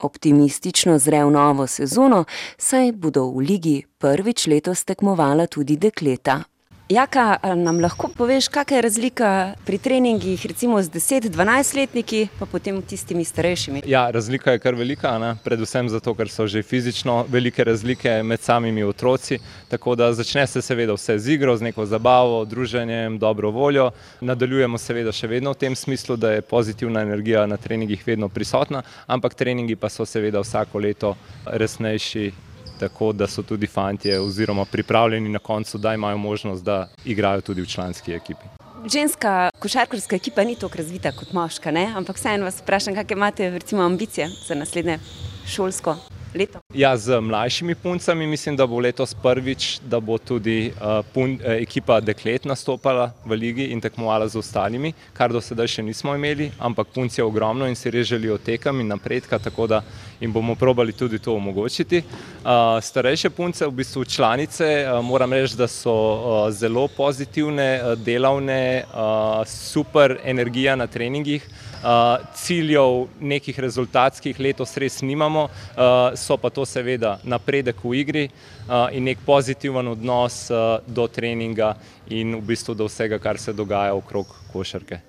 Optimistično 0.00 0.98
zre 0.98 1.24
v 1.24 1.30
novo 1.30 1.66
sezono, 1.66 2.24
saj 2.58 2.92
bodo 2.92 3.26
v 3.26 3.38
ligi 3.38 3.82
prvič 3.98 4.46
letos 4.46 4.84
tekmovala 4.84 5.46
tudi 5.46 5.76
dekleta. 5.76 6.44
Jaka, 6.90 7.36
nam 7.54 7.78
lahko 7.78 8.08
poveš, 8.10 8.48
kakšna 8.50 8.76
je 8.76 8.82
razlika 8.82 9.28
pri 9.66 9.78
treningih, 9.78 10.46
recimo 10.46 10.82
z 10.82 10.90
10-12-letniki, 10.90 12.26
pa 12.38 12.46
potem 12.50 12.82
tistimi 12.82 13.22
starejšimi? 13.24 13.82
Ja, 13.86 14.10
razlika 14.10 14.56
je 14.56 14.58
kar 14.58 14.74
velika, 14.74 15.12
ne? 15.18 15.36
predvsem 15.44 15.86
zato, 15.88 16.16
ker 16.18 16.26
so 16.26 16.48
že 16.50 16.64
fizično 16.66 17.26
velike 17.30 17.64
razlike 17.64 18.22
med 18.26 18.42
samimi 18.42 18.82
otroci. 18.82 19.38
Tako 19.68 19.94
da 19.94 20.10
začne 20.12 20.46
se 20.50 20.62
seveda 20.62 20.98
vse 20.98 21.18
z 21.18 21.38
igro, 21.38 21.56
z 21.56 21.70
neko 21.70 21.86
zabavo, 21.86 22.44
druženjem, 22.44 23.18
dobro 23.18 23.54
voljo. 23.54 23.92
Nadaljujemo 24.20 24.78
seveda 24.78 25.14
še 25.14 25.30
vedno 25.30 25.54
v 25.54 25.62
tem 25.62 25.78
smislu, 25.78 26.16
da 26.16 26.32
je 26.32 26.42
pozitivna 26.42 27.06
energija 27.06 27.46
na 27.46 27.56
treningih 27.56 28.02
vedno 28.06 28.28
prisotna, 28.28 28.82
ampak 29.06 29.38
treningi 29.38 29.78
pa 29.78 29.88
so 29.88 30.02
seveda 30.02 30.42
vsako 30.42 30.82
leto 30.82 31.14
resnejši 31.46 32.49
tako 32.80 33.12
da 33.12 33.26
so 33.26 33.42
tudi 33.42 33.66
fanti 33.66 34.12
oziroma 34.16 34.64
pripravljeni 34.64 35.28
na 35.28 35.38
koncu, 35.38 35.78
da 35.78 35.94
imajo 35.94 36.16
možnost, 36.16 36.64
da 36.64 36.88
igrajo 37.04 37.40
tudi 37.40 37.62
v 37.62 37.66
članski 37.66 38.12
ekipi. 38.12 38.44
Ženska 38.92 39.50
košarkarska 39.58 40.16
ekipa 40.16 40.44
ni 40.44 40.54
tako 40.54 40.78
razvita 40.78 41.12
kot 41.12 41.32
moška, 41.32 41.70
ne? 41.70 41.92
ampak 41.96 42.16
vseeno 42.16 42.44
vas 42.44 42.62
vprašam, 42.62 42.94
kakšne 42.94 43.16
imate 43.16 43.50
recimo, 43.50 43.82
ambicije 43.82 44.28
za 44.48 44.54
naslednje 44.54 44.98
šolsko 45.46 45.96
leto? 46.34 46.60
Ja, 46.74 46.96
z 46.96 47.20
mlajšimi 47.20 47.74
puncami 47.74 48.26
mislim, 48.26 48.56
da 48.56 48.66
bo 48.66 48.78
letos 48.78 49.14
prvič, 49.14 49.80
da 49.80 50.00
bo 50.00 50.18
tudi 50.18 50.72
uh, 50.72 51.04
pun, 51.14 51.32
uh, 51.32 51.52
ekipa 51.58 52.00
deklet 52.00 52.44
nastopala 52.44 53.10
v 53.24 53.36
ligi 53.36 53.66
in 53.72 53.80
tekmovala 53.80 54.28
z 54.28 54.38
ostalimi, 54.38 54.92
kar 55.12 55.32
do 55.32 55.40
sedaj 55.40 55.68
še 55.76 55.82
nismo 55.82 56.14
imeli, 56.14 56.50
ampak 56.58 56.92
punc 56.94 57.18
je 57.18 57.24
ogromno 57.24 57.68
in 57.68 57.76
si 57.76 57.90
res 57.90 58.08
želijo 58.08 58.38
tekam 58.38 58.80
in 58.80 58.88
napredka, 58.88 59.38
tako 59.38 59.66
da 59.66 59.82
jim 60.20 60.32
bomo 60.32 60.54
probali 60.54 60.92
tudi 60.92 61.18
to 61.18 61.34
omogočiti. 61.34 62.02
Uh, 62.04 62.78
starejše 62.82 63.30
punce, 63.30 63.66
v 63.66 63.76
bistvu 63.82 64.04
članice, 64.04 64.68
uh, 64.84 65.00
moram 65.04 65.32
reči, 65.32 65.56
da 65.56 65.68
so 65.68 65.94
uh, 65.94 66.50
zelo 66.52 66.88
pozitivne, 66.88 67.70
uh, 67.82 67.98
delavne, 67.98 68.84
uh, 68.94 69.42
super 69.46 70.18
energija 70.24 70.76
na 70.76 70.86
treningih. 70.86 71.48
Uh, 71.80 72.18
ciljev, 72.36 73.06
nekih 73.20 73.58
rezultatskih 73.58 74.36
letos 74.40 74.74
res 74.76 74.98
nimamo, 75.00 75.46
uh, 75.48 76.12
so 76.12 76.36
pa 76.36 76.50
to 76.52 76.66
seveda 76.68 77.14
napredek 77.24 77.78
v 77.80 77.94
igri 78.02 78.24
uh, 78.28 78.92
in 78.92 79.06
nek 79.08 79.22
pozitiven 79.24 79.88
odnos 79.88 80.50
do 80.86 81.06
treninga 81.08 81.72
in 82.12 82.36
v 82.36 82.42
bistvu 82.52 82.74
do 82.76 82.84
vsega, 82.84 83.16
kar 83.18 83.40
se 83.40 83.54
dogaja 83.56 83.94
okrog 83.96 84.28
košarke. 84.52 85.00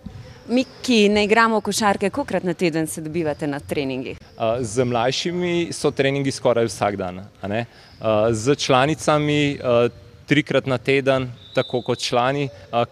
Mi, 0.48 0.64
ki 0.64 1.10
ne 1.12 1.26
igramo 1.28 1.60
košarke, 1.62 2.10
koliko 2.10 2.30
krat 2.30 2.48
na 2.48 2.54
teden 2.54 2.88
se 2.88 3.02
dobivate 3.02 3.48
na 3.48 3.60
treningih? 3.60 4.18
Z 4.62 4.86
mlajšimi 4.88 5.74
so 5.76 5.92
treningi 5.92 6.32
skoraj 6.32 6.72
vsak 6.72 6.96
dan. 6.96 7.20
Z 8.32 8.56
članicami 8.56 9.60
uh, 9.60 9.92
trikrat 10.32 10.66
na 10.66 10.78
teden, 10.78 11.26
tako 11.52 11.82
kot 11.84 12.00
člani, 12.00 12.46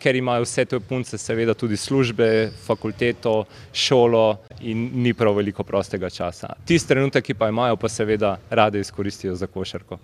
ker 0.04 0.18
imajo 0.20 0.44
vse 0.44 0.66
te 0.68 0.80
punce, 0.84 1.16
seveda 1.18 1.54
tudi 1.56 1.78
službe, 1.80 2.50
fakulteto, 2.66 3.46
šolo 3.72 4.26
in 4.68 4.90
ni 5.06 5.14
prav 5.16 5.38
veliko 5.40 5.64
prostega 5.64 6.10
časa. 6.12 6.52
Tisti 6.68 6.92
trenutek, 6.92 7.24
ki 7.30 7.38
pa 7.40 7.48
imajo, 7.48 7.78
pa 7.80 7.88
seveda 7.88 8.34
rade 8.50 8.82
izkoristijo 8.84 9.38
za 9.40 9.48
košarko. 9.48 10.02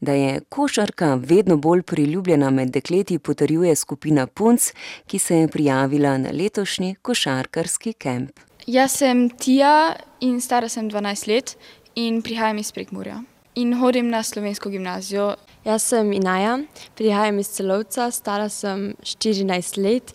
Da 0.00 0.12
je 0.12 0.40
košarka 0.48 1.14
vedno 1.14 1.56
bolj 1.56 1.82
priljubljena 1.82 2.50
med 2.50 2.76
dekleti, 2.76 3.18
potrjuje 3.18 3.74
skupina 3.76 4.26
punc, 4.26 4.72
ki 5.06 5.18
se 5.18 5.40
je 5.40 5.48
prijavila 5.48 6.18
na 6.18 6.30
letošnji 6.32 6.94
košarkarski 7.02 7.92
kemp. 7.92 8.40
Jaz 8.66 9.00
sem 9.00 9.28
Tija 9.30 9.96
in 10.20 10.40
stara 10.40 10.68
sem 10.68 10.90
12 10.90 11.28
let 11.28 11.56
in 11.94 12.20
prihajam 12.22 12.58
iz 12.58 12.72
Prekmurja. 12.72 13.22
In 13.54 13.72
hodim 13.74 14.10
na 14.10 14.22
slovensko 14.22 14.70
gimnazijo. 14.70 15.34
Jaz 15.64 15.82
sem 15.82 16.12
Inaja, 16.12 16.58
prihajam 16.96 17.38
iz 17.38 17.48
Celovca, 17.48 18.10
stara 18.10 18.48
sem 18.48 18.94
14 19.02 19.76
let 19.82 20.14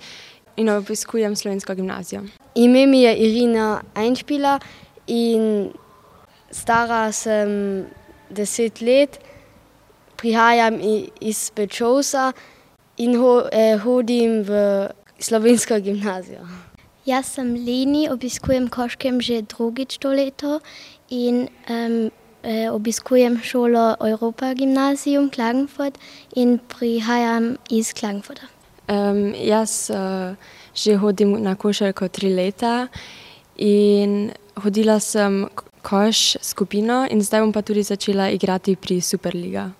in 0.57 0.69
obiskujem 0.69 1.35
slovensko 1.35 1.75
gimnazijo. 1.75 2.21
Ime 2.55 2.87
mi 2.87 3.01
je 3.01 3.15
Irina 3.15 3.81
Einšpila 3.95 4.59
in 5.07 5.69
stara 6.51 7.11
sem 7.11 7.85
10 8.31 8.81
let, 8.81 9.19
prihajam 10.17 10.79
iz 11.21 11.51
Pečovsa 11.51 12.31
in 12.97 13.15
ho, 13.19 13.49
eh, 13.51 13.77
hodim 13.77 14.43
v 14.43 14.87
slovensko 15.19 15.79
gimnazijo. 15.79 16.47
Jaz 17.05 17.35
sem 17.35 17.53
Leni, 17.53 18.09
obiskujem 18.09 18.69
Koškem 18.69 19.21
že 19.21 19.41
drugič 19.41 19.97
to 19.97 20.09
leto 20.09 20.59
in 21.09 21.49
um, 21.69 22.09
obiskujem 22.71 23.39
šolo 23.43 23.95
Europa 23.99 24.53
Gymnasium 24.53 25.29
Klagenfurt 25.29 25.97
in 26.35 26.59
prihajam 26.67 27.55
iz 27.69 27.93
Klagenfurta. 27.93 28.47
Um, 28.87 29.33
jaz 29.33 29.89
uh, 29.89 30.35
že 30.75 30.97
hodim 30.97 31.41
na 31.43 31.55
košarko 31.55 32.07
tri 32.07 32.29
leta 32.29 32.87
in 33.57 34.31
hodila 34.55 34.99
sem 34.99 35.47
koš 35.81 36.37
skupino 36.41 37.05
in 37.09 37.21
zdaj 37.21 37.41
bom 37.41 37.53
pa 37.53 37.61
tudi 37.61 37.83
začela 37.83 38.29
igrati 38.29 38.75
pri 38.75 39.01
Superliga. 39.01 39.71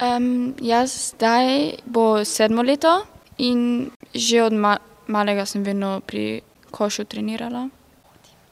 Um, 0.00 0.54
jaz 0.60 1.12
zdaj 1.12 1.76
bo 1.86 2.24
sedmo 2.24 2.62
leto 2.62 3.04
in 3.38 3.90
že 4.14 4.42
od 4.42 4.52
ma 4.52 4.78
malega 5.06 5.46
sem 5.46 5.62
vedno 5.62 6.00
pri 6.06 6.40
košu 6.70 7.04
trenirala? 7.04 7.68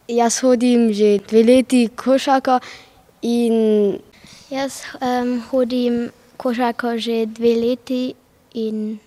Jaz 0.08 0.40
hodim 0.40 0.92
že 0.92 1.18
dve 1.28 1.42
leti 1.42 1.88
košarko 1.88 2.60
in 3.22 3.98
Jaz 4.50 4.82
um, 4.98 5.42
hodim 5.50 6.10
košarko 6.36 6.96
že 6.98 7.26
dve 7.26 7.54
leti 7.54 8.14
in 8.54 8.98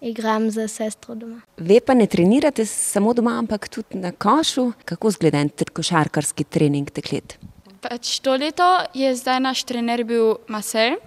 igram 0.00 0.50
za 0.50 0.68
sestro 0.68 1.14
doma. 1.14 1.40
Ve 1.56 1.80
pa 1.80 1.94
ne 1.94 2.06
trenirate 2.06 2.66
samo 2.66 3.14
doma, 3.14 3.38
ampak 3.38 3.68
tudi 3.68 3.98
na 3.98 4.12
košu. 4.12 4.72
Kako 4.84 5.08
izgleda 5.08 5.38
en 5.38 5.50
košarkarski 5.72 6.44
trening 6.44 6.90
deklet? 6.90 7.38
Pač 7.80 8.20
to 8.20 8.36
leto 8.36 8.68
je 8.94 9.14
zdaj 9.16 9.40
naš 9.40 9.64
trener 9.64 10.04
bil 10.04 10.36
Marcel 10.48 11.00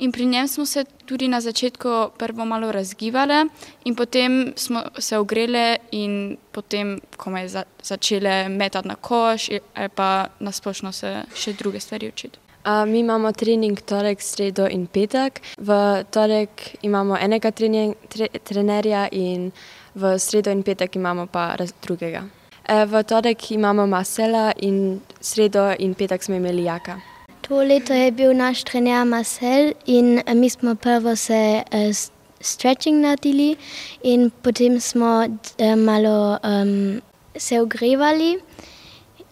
in 0.00 0.12
pri 0.12 0.26
njem 0.26 0.48
smo 0.48 0.66
se 0.66 0.84
tudi 1.06 1.28
na 1.28 1.40
začetku 1.40 2.10
prvo 2.18 2.44
malo 2.44 2.72
razgibale 2.72 3.44
in 3.84 3.94
potem 3.94 4.52
smo 4.56 4.82
se 4.98 5.18
ogrele 5.18 5.76
in 5.92 6.36
potem 6.52 7.00
komaj 7.16 7.48
za, 7.48 7.62
začele 7.82 8.48
metati 8.48 8.88
na 8.88 8.94
koš 8.94 9.50
ali 9.74 9.88
pa 9.88 10.26
nasplošno 10.40 10.92
se 10.92 11.22
še 11.34 11.52
druge 11.52 11.80
stvari 11.80 12.08
učiti. 12.08 12.38
Uh, 12.64 12.88
mi 12.88 12.98
imamo 12.98 13.32
trening 13.32 13.80
torek, 13.80 14.20
sredo 14.20 14.66
in 14.68 14.86
petek. 14.86 15.40
V 15.58 16.04
torek 16.10 16.76
imamo 16.82 17.16
enega 17.16 17.50
trening, 17.50 17.94
tre, 18.08 18.28
trenerja 18.44 19.06
in 19.12 19.48
v 19.94 20.18
sredo 20.18 20.50
in 20.52 20.62
petek 20.62 20.96
imamo 20.96 21.26
pa 21.26 21.54
raz, 21.56 21.72
drugega. 21.82 22.20
E, 22.68 22.84
v 22.84 23.02
torek 23.02 23.50
imamo 23.50 23.86
Marcela 23.86 24.52
in 24.60 25.00
sredo 25.20 25.70
in 25.78 25.94
petek 25.94 26.22
smo 26.22 26.36
imeli 26.36 26.64
Jaka. 26.64 27.09
To 27.50 27.56
leto 27.66 27.92
je 27.92 28.12
bil 28.14 28.30
naš 28.36 28.62
trener 28.62 29.04
Marcel 29.04 29.72
in 29.86 30.22
eh, 30.26 30.34
mi 30.34 30.50
smo 30.50 30.74
prvo 30.74 31.16
se 31.16 31.62
uh, 31.72 31.96
stretching 32.40 33.00
naredili 33.02 33.56
in 34.02 34.30
potem 34.42 34.80
smo 34.80 35.26
uh, 35.26 35.76
malo 35.76 36.38
um, 36.44 37.00
se 37.36 37.60
ogrevali. 37.60 38.38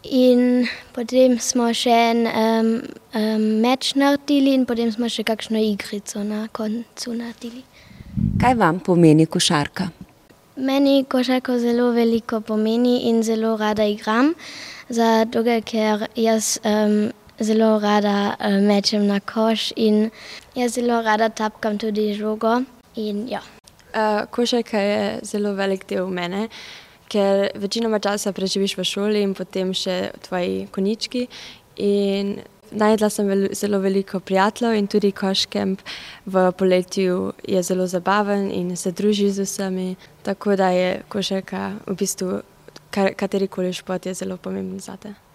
In 0.02 0.66
potem 0.92 1.38
smo 1.38 1.68
še 1.74 1.94
en 1.94 2.26
um, 2.26 2.72
um, 3.14 3.44
meč 3.62 3.94
naredili, 3.94 4.50
in 4.54 4.66
potem 4.66 4.90
smo 4.92 5.06
še 5.06 5.22
kakšno 5.22 5.62
igrico 5.62 6.24
na 6.26 6.48
koncu 6.48 7.14
naredili. 7.14 7.62
Kaj 8.42 8.58
vam 8.58 8.82
pomeni 8.82 9.28
košarka? 9.30 9.92
Meni 10.56 11.04
košarka 11.06 11.54
zelo 11.62 11.92
veliko 11.94 12.40
pomeni 12.40 13.04
in 13.12 13.22
zelo 13.22 13.54
rada 13.56 13.86
igram, 13.86 14.34
zato 14.90 15.46
ker 15.62 16.08
jaz 16.18 16.56
um, 16.66 17.12
zelo 17.40 17.78
rada 17.78 18.34
uh, 18.34 18.58
mečem 18.62 19.06
na 19.06 19.20
koš 19.20 19.72
in 19.76 20.10
jaz 20.54 20.74
zelo 20.74 21.02
rada 21.02 21.28
tapkam 21.28 21.78
tudi 21.78 22.14
žogo. 22.14 22.62
In, 22.96 23.28
ja. 23.28 23.40
uh, 23.94 24.26
košarka 24.30 24.78
je 24.78 25.20
zelo 25.22 25.54
velik 25.54 25.88
del 25.88 26.06
mene 26.06 26.48
ker 27.08 27.48
večinoma 27.56 27.98
časa 27.98 28.32
preživiš 28.32 28.76
v 28.76 28.84
šoli 28.84 29.24
in 29.24 29.34
potem 29.34 29.72
še 29.74 30.12
tvoji 30.28 30.68
konički. 30.72 31.26
Najdla 32.68 33.08
sem 33.08 33.28
vel, 33.30 33.46
zelo 33.56 33.80
veliko 33.80 34.20
prijateljev 34.20 34.76
in 34.76 34.90
tudi 34.92 35.12
koškemp 35.16 35.80
v 36.28 36.42
poletju 36.52 37.32
je 37.48 37.62
zelo 37.64 37.86
zabaven 37.88 38.50
in 38.52 38.76
se 38.76 38.92
druži 38.92 39.30
z 39.32 39.46
vsemi. 39.48 39.94
Tako 40.22 40.56
da 40.56 40.68
je 40.76 41.00
košarka 41.08 41.70
v 41.86 41.96
bistvu 41.96 42.42
katerikoli 42.92 43.72
šport 43.72 44.06
je 44.06 44.14
zelo 44.14 44.36
pomemben 44.36 44.80
za 44.80 44.96
te. 44.96 45.27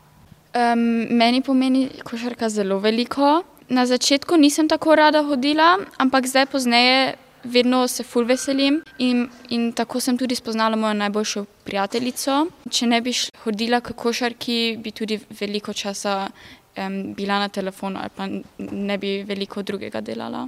Meni 1.10 1.42
pomeni 1.42 1.90
košarka 2.04 2.50
zelo 2.50 2.80
veliko. 2.80 3.44
Na 3.70 3.86
začetku 3.86 4.38
nisem 4.38 4.68
tako 4.68 4.96
rada 4.96 5.24
hodila, 5.24 5.78
ampak 5.98 6.28
zdaj 6.28 6.46
pozneje 6.46 7.16
vedno 7.44 7.88
se 7.88 8.04
ful 8.04 8.26
veselim 8.26 8.82
in, 8.98 9.28
in 9.50 9.72
tako 9.74 10.00
sem 10.00 10.18
tudi 10.18 10.36
spoznala 10.36 10.76
mojo 10.76 10.94
najboljšo 10.94 11.46
prijateljico. 11.64 12.48
Če 12.70 12.88
ne 12.88 13.02
bi 13.02 13.14
hodila 13.44 13.82
k 13.82 13.94
košarki, 13.94 14.78
bi 14.84 14.92
tudi 14.92 15.20
veliko 15.40 15.74
časa 15.74 16.30
um, 16.78 17.14
bila 17.14 17.40
na 17.40 17.50
telefonu 17.50 18.00
ali 18.00 18.10
pa 18.16 18.28
ne 18.72 18.98
bi 18.98 19.24
veliko 19.28 19.64
drugega 19.64 20.02
delala. 20.02 20.48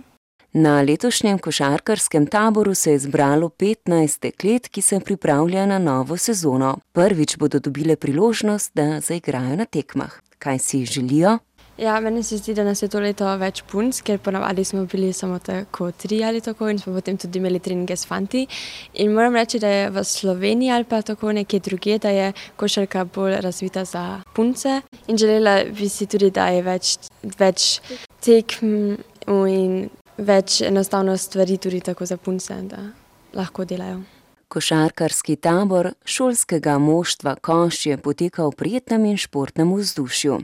Na 0.58 0.82
letošnjem 0.82 1.40
košarkarskem 1.40 2.28
taboru 2.28 2.76
se 2.76 2.92
je 2.92 3.00
zbralo 3.00 3.50
15 3.50 4.22
deklet, 4.22 4.68
ki 4.68 4.82
se 4.82 5.00
pripravljajo 5.00 5.66
na 5.66 5.80
novo 5.80 6.18
sezono. 6.18 6.78
Prvič 6.92 7.38
bodo 7.38 7.60
dobile 7.60 7.96
priložnost, 7.96 8.72
da 8.74 9.02
zaigrajo 9.02 9.56
na 9.56 9.66
tekmah. 9.66 10.14
Kaj 10.40 10.60
si 10.60 10.86
želijo? 10.86 11.38
Ja, 11.78 12.00
meni 12.00 12.24
se 12.24 12.38
zdi, 12.38 12.54
da 12.54 12.64
nas 12.64 12.82
je 12.82 12.88
to 12.88 13.00
leto 13.00 13.28
več 13.38 13.64
punc, 13.68 14.00
ker 14.02 14.20
ponavadi 14.20 14.64
smo 14.64 14.86
bili 14.86 15.14
samo 15.14 15.40
tako 15.40 15.90
tri 15.92 16.22
ali 16.24 16.42
tako 16.42 16.70
in 16.70 16.80
smo 16.80 16.94
potem 16.94 17.18
tudi 17.18 17.40
imeli 17.40 17.60
treninge 17.60 17.98
s 17.98 18.08
fanti. 18.08 18.46
In 18.94 19.12
moram 19.12 19.36
reči, 19.36 19.60
da 19.60 19.68
je 19.68 19.90
v 19.90 20.04
Sloveniji 20.04 20.72
ali 20.72 20.84
pa 20.84 21.02
tako 21.02 21.32
nekje 21.32 21.60
druge, 21.60 21.98
da 22.00 22.10
je 22.10 22.32
košarka 22.56 23.04
bolj 23.06 23.36
razvita 23.42 23.84
za 23.86 24.22
punce. 24.36 24.82
In 25.08 25.18
želela 25.18 25.64
bi 25.80 25.90
si 25.90 26.06
tudi, 26.06 26.32
da 26.32 26.48
je 26.48 26.64
več, 26.64 26.96
več 27.40 27.82
tekm 28.24 28.96
in 29.28 29.90
več 30.18 30.62
enostavno 30.62 31.18
stvari 31.18 31.58
tudi 31.58 31.80
tako 31.80 32.06
za 32.06 32.18
punce, 32.18 32.56
da 32.62 32.90
lahko 33.34 33.66
delajo. 33.66 34.02
Košarkarski 34.48 35.36
tabor 35.36 35.92
šolskega 36.06 36.78
moštva 36.78 37.36
Koš 37.42 37.86
je 37.86 37.98
potekal 37.98 38.52
v 38.54 38.56
prijetnem 38.56 39.06
in 39.06 39.18
športnem 39.18 39.74
vzdušju. 39.74 40.40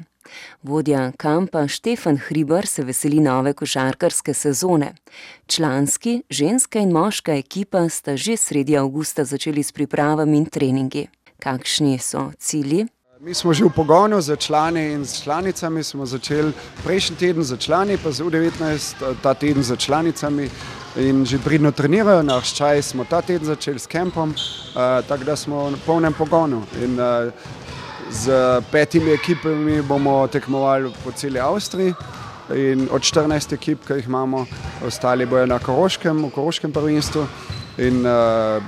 Vodja 0.64 1.12
kampa 1.18 1.68
Štefan 1.68 2.18
Hribar 2.18 2.68
se 2.68 2.84
veseli 2.84 3.20
nove 3.20 3.54
košarkarske 3.54 4.34
sezone. 4.34 4.94
Članski, 5.48 6.22
ženska 6.30 6.80
in 6.80 6.92
moška 6.92 7.34
ekipa 7.34 7.90
sta 7.90 8.18
že 8.18 8.38
sredi 8.38 8.78
avgusta 8.78 9.26
začeli 9.26 9.64
s 9.64 9.72
pripravami 9.72 10.38
in 10.38 10.46
treningi. 10.46 11.08
Kakšni 11.40 12.00
so 12.00 12.32
cilji? 12.38 12.88
Mi 13.22 13.34
smo 13.34 13.54
že 13.54 13.66
v 13.66 13.70
pogonu 13.70 14.18
za 14.22 14.36
člane 14.36 14.94
in 14.94 15.06
s 15.06 15.22
članicami. 15.24 15.84
Smo 15.84 16.06
začeli 16.06 16.54
prejšnji 16.84 17.16
teden 17.18 17.44
za 17.44 17.58
člani, 17.58 17.98
pa 17.98 18.12
za 18.12 18.24
U19 18.24 19.14
ta 19.22 19.34
teden 19.34 19.64
za 19.64 19.76
članicami. 19.76 20.50
In 20.98 21.26
že 21.26 21.38
pridno 21.38 21.72
trenirajo, 21.72 22.24
naš 22.24 22.56
čaj 22.58 22.82
smo 22.82 23.06
ta 23.06 23.22
teden 23.22 23.46
začeli 23.46 23.80
s 23.80 23.86
kempom, 23.86 24.30
uh, 24.30 25.06
tako 25.08 25.24
da 25.24 25.36
smo 25.36 25.70
v 25.70 25.78
polnem 25.86 26.14
pogonu. 26.14 26.64
In, 26.82 27.00
uh, 27.00 27.30
Z 28.12 28.32
petimi 28.72 29.12
ekipami 29.12 29.82
bomo 29.82 30.28
tekmovali 30.28 30.92
po 31.04 31.12
celi 31.12 31.40
Avstriji. 31.40 31.94
In 32.56 32.90
od 32.92 33.02
14 33.02 33.54
ekip, 33.54 33.86
ki 33.88 33.94
jih 33.94 34.08
imamo, 34.08 34.46
ostali 34.86 35.26
bojo 35.26 35.46
na 35.46 35.60
Koroškem, 35.60 36.26
v 36.26 36.30
Koroškem 36.30 36.74
prvenstvu. 36.74 37.28
In 37.78 38.06
uh, 38.06 38.64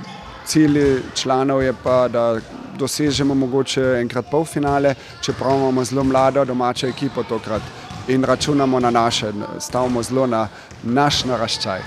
cilj 0.46 1.02
članov 1.14 1.62
je 1.62 1.74
pa, 1.82 2.08
da 2.08 2.40
dosežemo 2.78 3.34
mogoče 3.34 3.82
enkrat 4.00 4.30
polfinale, 4.30 4.94
čeprav 5.20 5.56
imamo 5.56 5.84
zelo 5.84 6.04
mlado 6.04 6.44
domačo 6.44 6.86
ekipo 6.86 7.22
tokrat 7.22 7.62
in 8.08 8.24
računamo 8.24 8.80
na 8.80 8.90
naše, 8.90 9.32
stavimo 9.60 10.02
zelo 10.02 10.26
na 10.26 10.48
naš 10.82 11.24
naraščaj. 11.24 11.80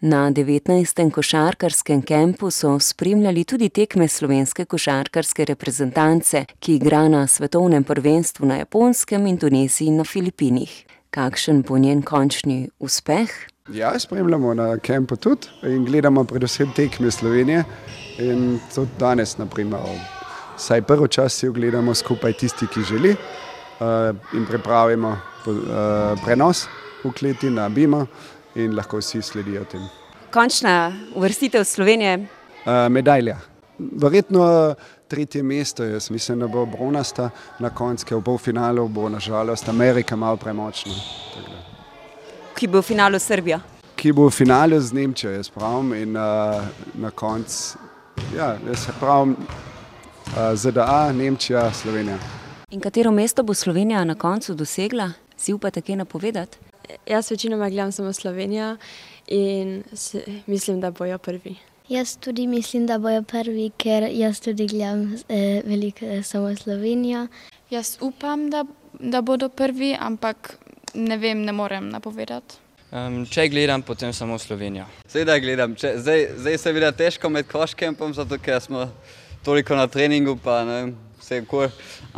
Na 0.00 0.30
19. 0.30 1.10
košarkarskem 1.10 2.02
kampu 2.02 2.50
so 2.50 2.78
spremljali 2.78 3.44
tudi 3.44 3.68
tekme 3.68 4.08
slovenske 4.08 4.64
košarkarske 4.64 5.44
reprezentance, 5.44 6.44
ki 6.58 6.74
igra 6.74 7.08
na 7.08 7.26
svetovnem 7.26 7.84
prvenstvu 7.84 8.46
na 8.46 8.56
Japonskem, 8.56 9.26
Indoneziji 9.26 9.88
in 9.88 9.96
na 9.96 10.04
Filipinih. 10.04 10.84
Kakšen 11.10 11.62
bo 11.62 11.78
njen 11.78 12.02
končni 12.02 12.68
uspeh? 12.78 13.28
Ja, 13.72 13.98
spremljamo 13.98 14.54
na 14.54 14.78
kampu 14.78 15.16
tudi 15.16 15.46
in 15.62 15.84
gledamo 15.84 16.24
predvsem 16.24 16.72
tekme 16.76 17.10
Slovenije. 17.10 17.64
In 18.18 18.58
tudi 18.74 18.90
danes, 18.98 19.38
naprimer, 19.38 19.80
vsaj 20.56 20.82
prvo 20.82 21.06
čas 21.06 21.34
si 21.34 21.48
ogledamo 21.48 21.94
skupaj 21.94 22.32
tisti, 22.32 22.66
ki 22.66 22.82
želi 22.82 23.10
uh, 23.10 24.16
in 24.34 24.46
pripravimo 24.46 25.08
uh, 25.10 25.54
prenos 26.24 26.66
v 27.04 27.12
kleti 27.18 27.50
na 27.50 27.68
Bima 27.68 28.06
in 28.54 28.74
lahko 28.76 28.98
vsi 28.98 29.22
sledijo 29.22 29.64
tem. 29.64 29.86
Končna 30.30 30.92
uvrstitev 31.14 31.64
Slovenije? 31.64 32.18
Uh, 32.18 32.88
medalja. 32.90 33.38
Verjetno 33.78 34.74
tretje 35.08 35.42
mesto, 35.42 35.84
jaz 35.84 36.10
mislim, 36.10 36.40
da 36.40 36.46
bo 36.46 36.66
bronasta 36.66 37.30
na 37.58 37.70
koncu, 37.70 38.18
v 38.18 38.22
polfinalu 38.24 38.88
bo 38.88 39.08
nažalost 39.08 39.68
Amerika 39.68 40.16
malo 40.16 40.36
premočna. 40.36 40.92
Ki 42.60 42.68
bo 42.68 42.82
v 42.82 42.84
finalu 42.84 43.16
Srbija? 43.16 43.56
Ki 43.96 44.10
bo 44.12 44.26
v 44.28 44.32
finalu 44.36 44.76
z 44.84 44.92
Nemčijo, 44.92 45.30
jaz 45.32 45.48
pravim, 45.48 45.94
in 45.96 46.16
uh, 46.16 46.60
na 47.00 47.08
koncu, 47.10 47.78
ja, 48.36 48.50
jaz 48.68 48.82
pravim, 49.00 49.32
uh, 49.32 50.52
ZDA, 50.52 51.08
Nemčija, 51.16 51.62
Slovenija. 51.72 52.18
In 52.70 52.84
katero 52.84 53.14
mesto 53.16 53.42
bo 53.42 53.56
Slovenija 53.56 54.04
na 54.04 54.14
koncu 54.14 54.52
dosegla? 54.54 55.08
Si 55.36 55.56
upate 55.56 55.80
kaj 55.80 55.96
napovedati? 56.02 56.58
Jaz 57.08 57.30
večinoma 57.30 57.70
gledam 57.70 57.92
samo 57.92 58.12
Slovenijo 58.12 58.76
in 59.26 59.82
se, 59.92 60.20
mislim, 60.46 60.80
da 60.80 60.90
bojo 60.90 61.18
prvi. 61.18 61.56
Jaz 61.88 62.16
tudi 62.16 62.46
mislim, 62.46 62.86
da 62.86 62.98
bojo 62.98 63.22
prvi, 63.22 63.70
ker 63.76 64.10
jaz 64.12 64.40
tudi 64.40 64.66
gledam 64.66 65.14
eh, 65.28 65.62
veliko 65.64 66.04
eh, 66.04 66.22
samo 66.22 66.56
Slovenijo. 66.56 67.26
Jaz 67.70 67.96
upam, 68.00 68.50
da, 68.50 68.64
da 68.98 69.22
bodo 69.22 69.48
prvi, 69.48 69.96
ampak 70.00 70.58
ne 70.94 71.16
vem, 71.16 71.44
ne 71.44 71.52
morem 71.52 71.88
napovedati. 71.90 72.58
Um, 72.90 73.20
če 73.30 73.44
gledam, 73.52 73.84
potem 73.86 74.10
samo 74.12 74.38
Slovenijo. 74.38 74.82
Sedaj 75.06 75.40
gledam, 75.44 75.76
če, 75.78 75.92
zdaj, 76.02 76.24
zdaj 76.42 76.58
se 76.58 76.72
vidi 76.74 76.88
težko 76.98 77.30
med 77.30 77.46
koškempom, 77.46 78.14
zato 78.16 78.38
ker 78.42 78.58
smo 78.62 78.88
toliko 79.46 79.78
na 79.78 79.86
treningu, 79.86 80.34
pa 80.42 80.64
ne 80.66 80.78
vem, 80.80 80.90
vse 81.20 81.38
kul. 81.46 81.68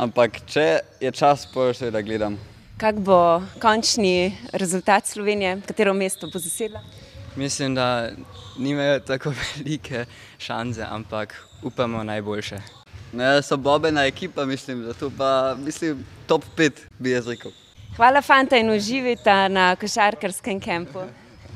Ampak 0.01 0.41
če 0.49 0.65
je 1.03 1.11
čas, 1.13 1.45
pa 1.53 1.69
seveda 1.77 2.01
gledam. 2.01 2.39
Kak 2.81 2.97
bo 3.05 3.43
končni 3.61 4.33
rezultat 4.51 5.05
Slovenije, 5.05 5.59
katero 5.67 5.93
mesto 5.93 6.27
bo 6.33 6.41
zasedla? 6.41 6.81
Mislim, 7.37 7.77
da 7.77 8.09
nimajo 8.57 8.99
tako 9.05 9.33
velike 9.41 10.05
šanse, 10.41 10.85
ampak 10.89 11.37
upamo 11.61 12.03
najboljše. 12.03 12.63
Ne, 13.13 13.41
so 13.45 13.57
bobena 13.57 14.07
ekipa, 14.09 14.45
mislim, 14.45 14.83
zato 14.89 15.11
pa 15.17 15.55
mislim 15.59 16.05
top 16.27 16.43
5 16.57 16.71
bi 16.99 17.13
jaz 17.13 17.27
rekel. 17.27 17.53
Hvala, 17.97 18.21
fanta, 18.21 18.57
in 18.57 18.69
uživajte 18.69 19.49
na 19.49 19.75
košarkarskem 19.75 20.59
kampu. 20.59 20.99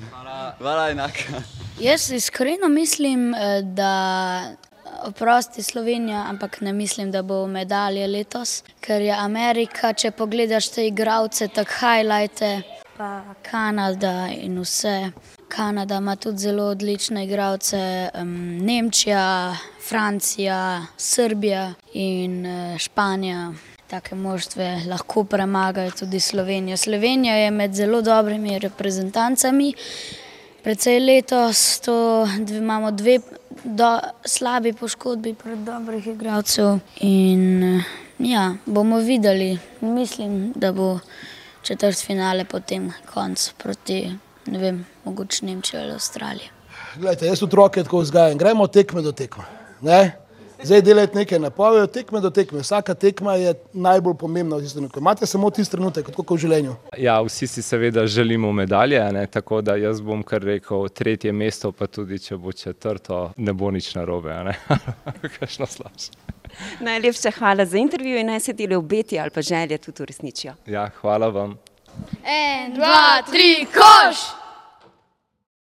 Hvala, 0.09 0.55
hvala 0.59 0.89
enaka. 0.89 1.41
Jaz 1.79 2.11
iskreno 2.11 2.69
mislim, 2.69 3.35
da 3.63 4.55
oprosti 5.03 5.63
Slovenija, 5.63 6.25
ampak 6.29 6.61
ne 6.61 6.73
mislim, 6.73 7.11
da 7.11 7.21
bo 7.21 7.47
medalje 7.47 8.07
letos, 8.07 8.63
ker 8.81 9.01
je 9.01 9.11
Amerika, 9.13 9.93
če 9.93 10.11
pogledaš 10.11 10.69
te 10.69 10.87
igralce, 10.87 11.47
tako 11.47 11.71
highlighte, 11.79 12.61
pa 12.97 13.21
Kanada 13.49 14.27
in 14.33 14.59
vse. 14.61 15.11
Kanada 15.47 15.97
ima 15.97 16.15
tudi 16.15 16.37
zelo 16.37 16.63
odlične 16.63 17.25
igralce, 17.25 18.09
um, 18.13 18.57
Nemčija, 18.57 19.55
Francija, 19.89 20.85
Srbija 20.97 21.73
in 21.93 22.45
uh, 22.45 22.77
Španija. 22.77 23.53
Take 23.87 24.15
moštve 24.15 24.81
lahko 24.89 25.23
premagajo 25.23 25.91
tudi 25.91 26.19
Slovenijo. 26.19 26.77
Slovenija 26.77 27.35
je 27.35 27.51
med 27.51 27.73
zelo 27.73 28.01
dobrimi 28.01 28.59
reprezentancami. 28.59 29.73
Predvsej 30.63 30.99
letos 30.99 31.79
to, 31.79 32.27
dve, 32.39 32.57
imamo 32.57 32.91
dve 32.91 33.19
do, 33.63 33.99
slabi 34.25 34.73
poškodbi 34.73 35.33
pred 35.33 35.57
dobrih 35.57 36.07
igralcev 36.07 36.79
in 36.99 37.81
ja, 38.19 38.55
bomo 38.65 38.99
videli. 38.99 39.57
Mislim, 39.81 40.51
da 40.55 40.71
bo 40.71 40.99
četrt 41.61 42.05
finale 42.05 42.45
potem 42.45 42.91
konc 43.13 43.51
proti, 43.57 44.11
ne 44.45 44.59
vem, 44.59 44.85
mogoče 45.05 45.45
Nemčijo 45.45 45.81
ali 45.81 45.91
Avstralijo. 45.91 46.51
Glejte, 46.95 47.25
jaz 47.25 47.43
otroke 47.43 47.83
tako 47.83 47.99
vzgajam, 47.99 48.37
gremo 48.37 48.67
tekme 48.67 49.01
do 49.01 49.11
tekme. 49.11 49.43
Ne? 49.81 50.26
Zdaj 50.63 50.81
delajte 50.81 51.17
nekaj 51.17 51.39
napovedi, 51.39 51.91
tekme 51.93 52.21
do 52.21 52.29
tekme. 52.29 52.59
Vsaka 52.59 52.93
tekma 52.93 53.35
je 53.35 53.53
najbolj 53.73 54.15
pomembna 54.17 54.57
v 54.57 54.65
tistem 54.65 54.79
trenutku. 54.79 54.99
Imate 54.99 55.25
samo 55.25 55.49
tisti 55.49 55.75
trenutek, 55.75 56.09
kot 56.15 56.31
v 56.31 56.37
življenju. 56.41 56.75
Ja, 56.97 57.19
vsi 57.21 57.47
si 57.47 57.61
seveda 57.61 58.07
želimo 58.07 58.51
medalje, 58.51 59.01
ne? 59.13 59.27
tako 59.27 59.61
da 59.61 59.75
jaz 59.77 60.01
bom 60.01 60.23
kar 60.23 60.41
rekel 60.41 60.89
tretje 60.89 61.31
mesto, 61.31 61.71
pa 61.71 61.87
tudi 61.87 62.19
če 62.19 62.37
bo 62.37 62.51
četrto, 62.51 63.31
ne 63.37 63.53
bo 63.53 63.71
nič 63.71 63.93
narobe. 63.95 64.33
Kakšno 65.39 65.65
slabše. 65.65 66.11
Najlepša 66.81 67.31
hvala 67.37 67.65
za 67.65 67.77
intervju 67.77 68.17
in 68.17 68.31
naj 68.31 68.39
se 68.39 68.53
deli 68.53 68.75
obeti 68.75 69.19
ali 69.19 69.29
pa 69.29 69.41
želje 69.41 69.77
tudi 69.77 70.03
uresničijo. 70.03 70.53
Ja, 70.65 70.89
hvala 71.01 71.29
vam. 71.29 71.57
En, 72.23 72.73
dva, 72.73 73.21
tri, 73.29 73.65
koš! 73.73 74.36